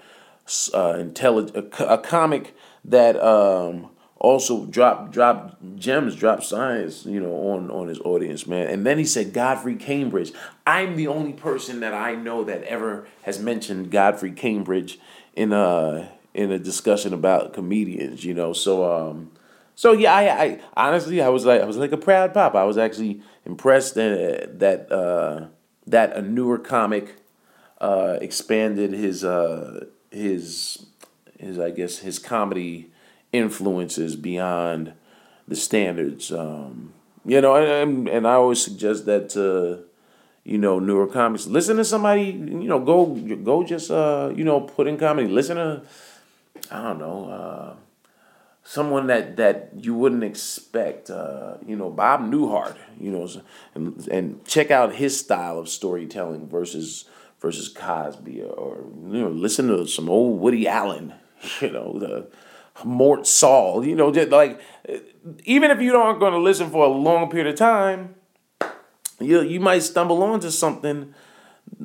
[0.74, 3.88] uh, intelligent, a, a, comic that um,
[4.18, 8.68] also dropped drop gems, drop science, you know, on on his audience, man.
[8.68, 10.32] And then he said Godfrey Cambridge.
[10.66, 14.98] I'm the only person that I know that ever has mentioned Godfrey Cambridge
[15.34, 18.52] in a in a discussion about comedians, you know.
[18.52, 19.30] So um
[19.76, 22.54] so yeah, I, I honestly I was like I was like a proud pop.
[22.54, 25.46] I was actually impressed that that uh,
[25.86, 27.16] that a newer comic
[27.78, 30.86] uh, expanded his uh, his
[31.38, 32.90] his I guess his comedy
[33.36, 34.92] influences beyond
[35.48, 36.32] the standards.
[36.32, 36.92] Um,
[37.24, 39.84] you know, and, and I always suggest that to,
[40.44, 41.46] you know, newer comics.
[41.46, 45.28] Listen to somebody, you know, go go just uh, you know, put in comedy.
[45.28, 45.82] Listen to
[46.70, 47.74] I don't know, uh,
[48.64, 51.10] someone that that you wouldn't expect.
[51.10, 52.76] Uh, you know, Bob Newhart.
[53.00, 53.28] You know,
[53.74, 57.04] and and check out his style of storytelling versus
[57.40, 58.76] versus Cosby, or, or
[59.10, 61.14] you know, listen to some old Woody Allen.
[61.60, 62.28] You know, the
[62.84, 63.84] Mort Sahl.
[63.84, 64.60] You know, just like
[65.44, 68.14] even if you aren't going to listen for a long period of time,
[69.20, 71.14] you you might stumble onto something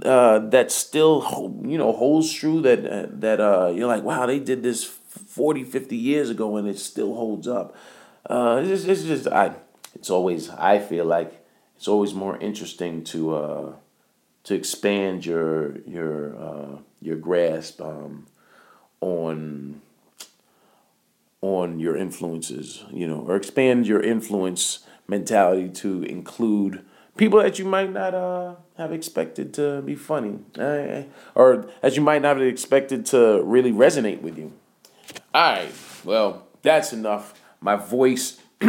[0.04, 1.22] uh, that still
[1.66, 2.62] you know holds true.
[2.62, 6.80] That that uh, you're like, wow, they did this 40, 50 years ago, and it
[6.80, 7.76] still holds up.
[8.30, 9.56] Uh, it's, it's just I.
[9.94, 13.74] It's always I feel like it's always more interesting to uh,
[14.44, 18.28] to expand your your uh, your grasp um,
[19.02, 19.82] on
[21.42, 26.86] on your influences, you know, or expand your influence mentality to include
[27.18, 31.04] people that you might not uh, have expected to be funny, uh,
[31.36, 34.54] or as you might not have expected to really resonate with you.
[35.34, 35.72] All right,
[36.04, 37.40] well, that's enough.
[37.60, 38.40] My voice.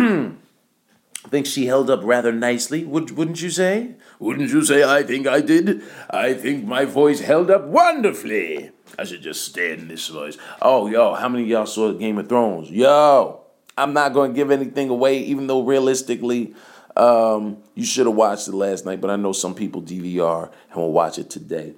[1.24, 3.94] I think she held up rather nicely, would, wouldn't you say?
[4.18, 5.82] Wouldn't you say I think I did?
[6.10, 8.72] I think my voice held up wonderfully.
[8.98, 10.36] I should just stay in this voice.
[10.60, 12.70] Oh, yo, how many y'all saw Game of Thrones?
[12.70, 13.40] Yo,
[13.76, 16.54] I'm not going to give anything away, even though realistically,
[16.96, 20.76] um, you should have watched it last night, but I know some people DVR and
[20.76, 21.74] will watch it today.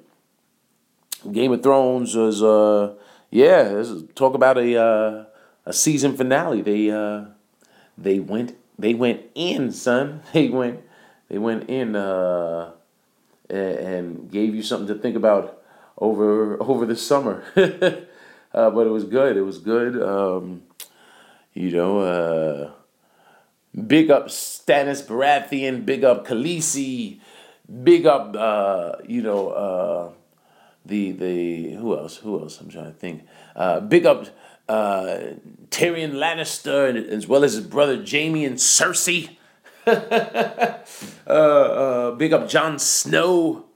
[1.31, 2.95] Game of Thrones was, uh,
[3.31, 3.83] yeah,
[4.15, 5.25] talk about a uh,
[5.67, 6.62] a season finale.
[6.62, 7.27] They uh,
[7.97, 10.23] they went they went in, son.
[10.33, 10.81] They went
[11.29, 12.73] they went in uh,
[13.49, 15.64] and gave you something to think about
[15.99, 17.45] over over the summer.
[17.57, 19.36] uh, but it was good.
[19.36, 20.01] It was good.
[20.03, 20.62] Um,
[21.53, 22.70] you know, uh,
[23.86, 27.20] big up Stannis Baratheon, big up Khaleesi,
[27.82, 30.11] big up uh, you know uh,
[30.84, 32.16] the the who else?
[32.18, 32.61] Who else?
[32.61, 33.26] I'm trying to think.
[33.55, 34.26] Uh, big up
[34.68, 35.18] uh,
[35.70, 39.36] Tyrion Lannister and, as well as his brother Jaime and Cersei.
[39.86, 39.90] uh,
[41.26, 43.66] uh, big up Jon Snow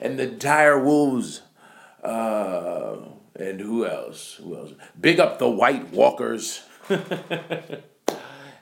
[0.00, 1.42] and the dire wolves.
[2.02, 2.96] Uh,
[3.36, 4.34] and who else?
[4.34, 4.72] Who else?
[5.00, 6.62] Big up the White Walkers.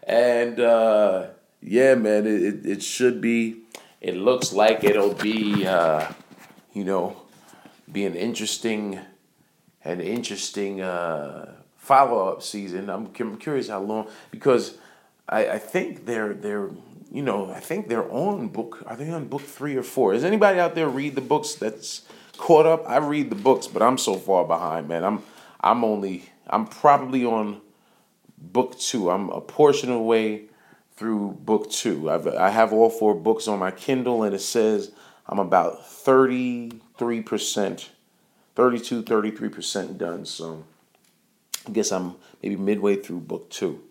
[0.02, 1.26] and uh,
[1.60, 3.62] yeah, man, it, it, should be.
[4.00, 6.10] It looks like it'll be, uh,
[6.72, 7.22] you know,
[7.90, 8.98] be an interesting,
[9.84, 12.88] an interesting uh, follow up season.
[12.88, 14.78] I'm, I'm curious how long because
[15.28, 16.70] I, I think they're they're
[17.12, 18.82] you know, I think they're on book.
[18.86, 20.14] Are they on book three or four?
[20.14, 22.02] Is anybody out there read the books that's
[22.38, 22.88] caught up?
[22.88, 25.04] I read the books, but I'm so far behind, man.
[25.04, 25.22] I'm
[25.60, 27.60] I'm only I'm probably on
[28.38, 29.10] book two.
[29.10, 30.44] I'm a portion of the way
[30.96, 32.10] through book two.
[32.10, 34.90] I've I have all four books on my Kindle, and it says
[35.26, 37.90] I'm about thirty three percent,
[38.54, 40.24] 32, 33 percent done.
[40.24, 40.64] So
[41.68, 43.82] I guess I'm maybe midway through book two.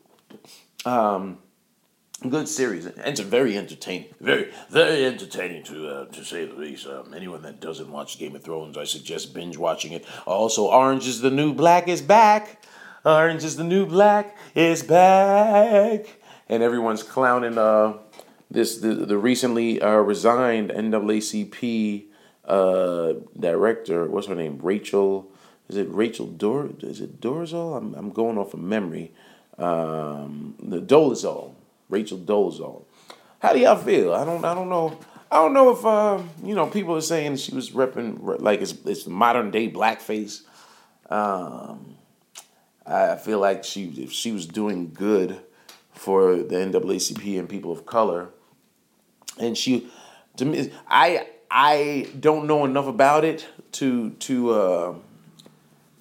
[0.85, 1.37] Um,
[2.29, 2.85] good series.
[2.85, 6.87] It's very entertaining, very very entertaining to uh, to say the least.
[6.87, 10.05] Um, anyone that doesn't watch Game of Thrones, I suggest binge watching it.
[10.25, 12.63] Also, Orange is the New Black is back.
[13.03, 16.05] Orange is the New Black is back,
[16.47, 17.93] and everyone's clowning uh
[18.49, 22.05] this the the recently uh, resigned NAACP
[22.45, 24.05] uh, director.
[24.07, 24.59] What's her name?
[24.61, 25.31] Rachel.
[25.69, 26.71] Is it Rachel Dor?
[26.81, 27.77] Is it Dorzal?
[27.77, 29.13] I'm I'm going off of memory.
[29.57, 31.55] Um, the Dolezal.
[31.91, 32.85] Rachel Dolezal.
[33.39, 34.13] How do y'all feel?
[34.13, 34.97] I don't I don't know.
[35.31, 38.73] I don't know if uh, you know people are saying she was repping like it's
[38.85, 40.41] it's modern day blackface.
[41.09, 41.95] Um,
[42.85, 45.39] I feel like she if she was doing good
[45.91, 48.29] for the NAACP and people of color,
[49.39, 49.89] and she
[50.37, 54.95] to me I I don't know enough about it to to uh,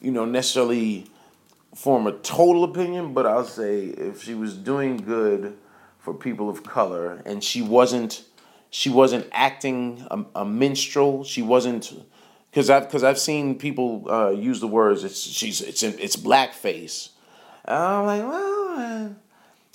[0.00, 1.06] you know necessarily
[1.74, 5.56] form a total opinion, but I'll say if she was doing good
[6.00, 8.24] for people of color and she wasn't
[8.70, 11.92] she wasn't acting a, a minstrel, she wasn't
[12.50, 17.10] because I've because I've seen people uh, use the words it's she's it's it's blackface.
[17.64, 19.08] I'm like, well, uh,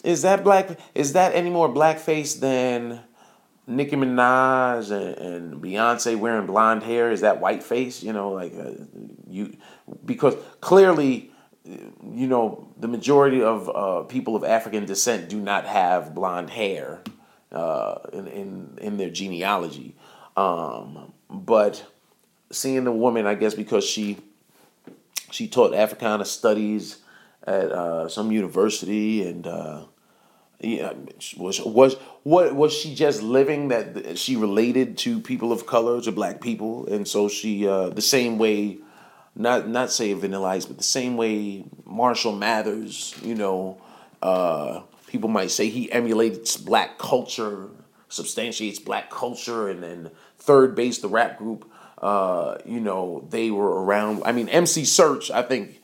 [0.03, 0.79] is that black?
[0.93, 3.01] Is that any more blackface than
[3.67, 7.11] Nicki Minaj and, and Beyonce wearing blonde hair?
[7.11, 8.03] Is that whiteface?
[8.03, 8.71] You know, like uh,
[9.29, 9.57] you
[10.05, 11.31] because clearly,
[11.65, 17.01] you know, the majority of uh, people of African descent do not have blonde hair
[17.51, 19.95] uh, in, in in their genealogy,
[20.37, 21.85] um, but
[22.51, 24.17] seeing the woman, I guess, because she
[25.31, 26.97] she taught Africana studies
[27.45, 29.85] at uh, some university, and uh,
[30.59, 30.93] yeah,
[31.37, 36.11] was was what was she just living that she related to people of color, to
[36.11, 38.77] black people, and so she uh, the same way,
[39.35, 43.81] not not say Vanilla Ice, but the same way Marshall Mathers, you know,
[44.21, 47.69] uh, people might say he emulates black culture,
[48.09, 50.11] substantiates black culture, and then
[50.41, 51.69] 3rd Bass, the rap group
[52.05, 54.21] uh, you know, they were around.
[54.25, 55.81] I mean, MC Serch, I think,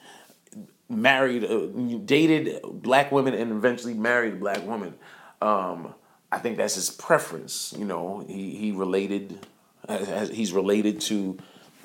[0.89, 1.67] married, uh,
[2.05, 4.93] dated black women, and eventually married a black woman.
[5.41, 5.95] Um,
[6.31, 7.73] I think that's his preference.
[7.77, 9.45] You know, he he related,
[10.31, 11.37] he's related to,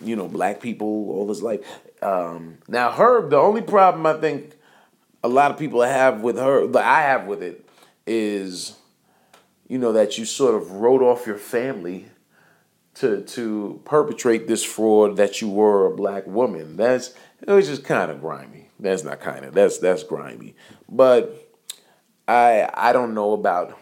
[0.03, 1.61] you know, black people all his life.
[2.03, 4.55] Um, now, Herb, the only problem I think
[5.24, 7.68] a lot of people have with her, that I have with it,
[8.07, 8.76] is,
[9.68, 12.07] you know, that you sort of wrote off your family
[12.94, 16.76] to to perpetrate this fraud that you were a black woman.
[16.76, 18.68] That's it was just kind of grimy.
[18.80, 20.55] That's not kind of that's that's grimy.
[20.88, 21.53] But
[22.26, 23.78] I I don't know about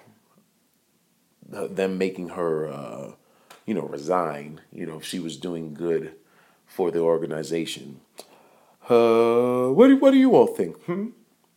[1.48, 3.12] them making her uh,
[3.66, 4.60] you know resign.
[4.72, 6.14] You know if she was doing good
[6.66, 8.00] for the organization.
[8.88, 10.82] Uh, what do what do you all think?
[10.84, 11.08] Hmm?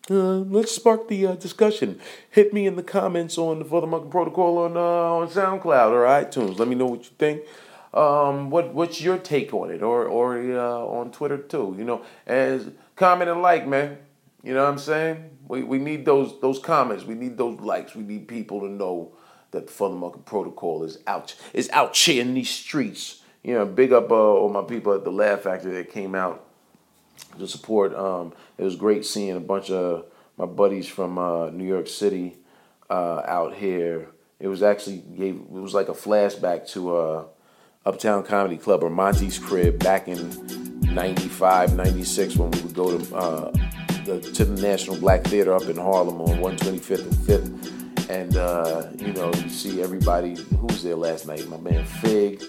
[0.10, 2.00] Uh, let's spark the uh, discussion.
[2.30, 5.92] Hit me in the comments on the For the Monkey Protocol on uh, on SoundCloud
[5.92, 6.58] or iTunes.
[6.60, 7.42] Let me know what you think.
[7.94, 11.76] Um, what what's your take on it, or or uh, on Twitter too?
[11.78, 13.98] You know, as comment and like, man.
[14.44, 15.30] You know what I'm saying?
[15.50, 17.04] We we need those those comments.
[17.04, 17.94] We need those likes.
[17.94, 19.17] We need people to know
[19.66, 23.24] the Monkey Protocol is out is out here in these streets.
[23.44, 26.46] You know, big up uh, all my people at the Laugh Factory that came out
[27.40, 27.96] to support.
[27.96, 30.06] Um, it was great seeing a bunch of
[30.38, 32.38] my buddies from uh, New York City
[32.90, 34.10] uh, out here.
[34.40, 37.26] It was actually gave it was like a flashback to uh,
[37.86, 40.30] Uptown Comedy Club or Monty's crib back in
[40.94, 43.52] 95, 96 when we would go to uh,
[44.06, 47.87] the, to the National Black Theater up in Harlem on 125th and 5th.
[48.10, 51.48] And, uh, you know, you see everybody who was there last night.
[51.50, 52.42] My man Fig,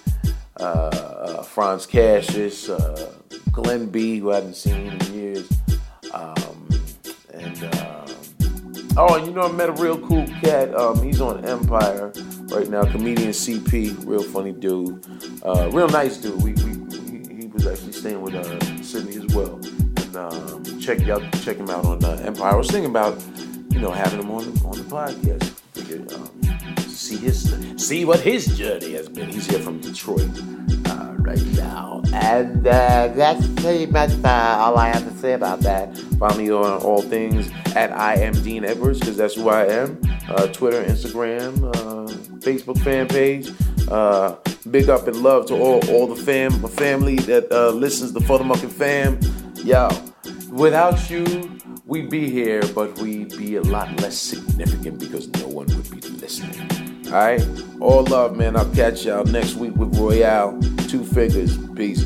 [0.60, 3.12] uh, uh Franz Cassius, uh,
[3.50, 5.48] Glenn B, who I haven't seen in years.
[6.12, 6.68] Um,
[7.34, 8.06] and uh,
[8.96, 10.74] oh, you know, I met a real cool cat.
[10.74, 12.12] Um, he's on Empire
[12.50, 12.84] right now.
[12.84, 15.04] Comedian CP, real funny dude,
[15.44, 16.40] uh, real nice dude.
[16.42, 19.54] We, we, he, was actually staying with uh, Sydney as well.
[19.56, 22.52] And um, check out check him out on Empire.
[22.52, 23.20] I was thinking about
[23.78, 25.44] you know having him on the, on the podcast.
[25.72, 29.30] Figured, um, see his see what his journey has been.
[29.30, 30.28] He's here from Detroit
[30.88, 35.60] uh, right now, and uh, that's pretty much uh, all I have to say about
[35.60, 35.96] that.
[36.18, 40.00] Follow me on all things at I am Dean Edwards because that's who I am.
[40.28, 43.52] Uh, Twitter, Instagram, uh, Facebook fan page.
[43.88, 44.34] Uh,
[44.72, 49.20] big up and love to all all the fam family that listens to FuthaMuckin Fam.
[49.64, 49.88] Yo,
[50.50, 51.58] without you
[51.88, 56.00] we'd be here, but we'd be a lot less significant because no one would be
[56.20, 57.06] listening.
[57.06, 57.44] All right.
[57.80, 58.56] All love, man.
[58.56, 60.60] I'll catch y'all next week with Royale.
[60.88, 61.02] T.
[61.02, 61.56] Feathers.
[61.74, 62.04] Peace.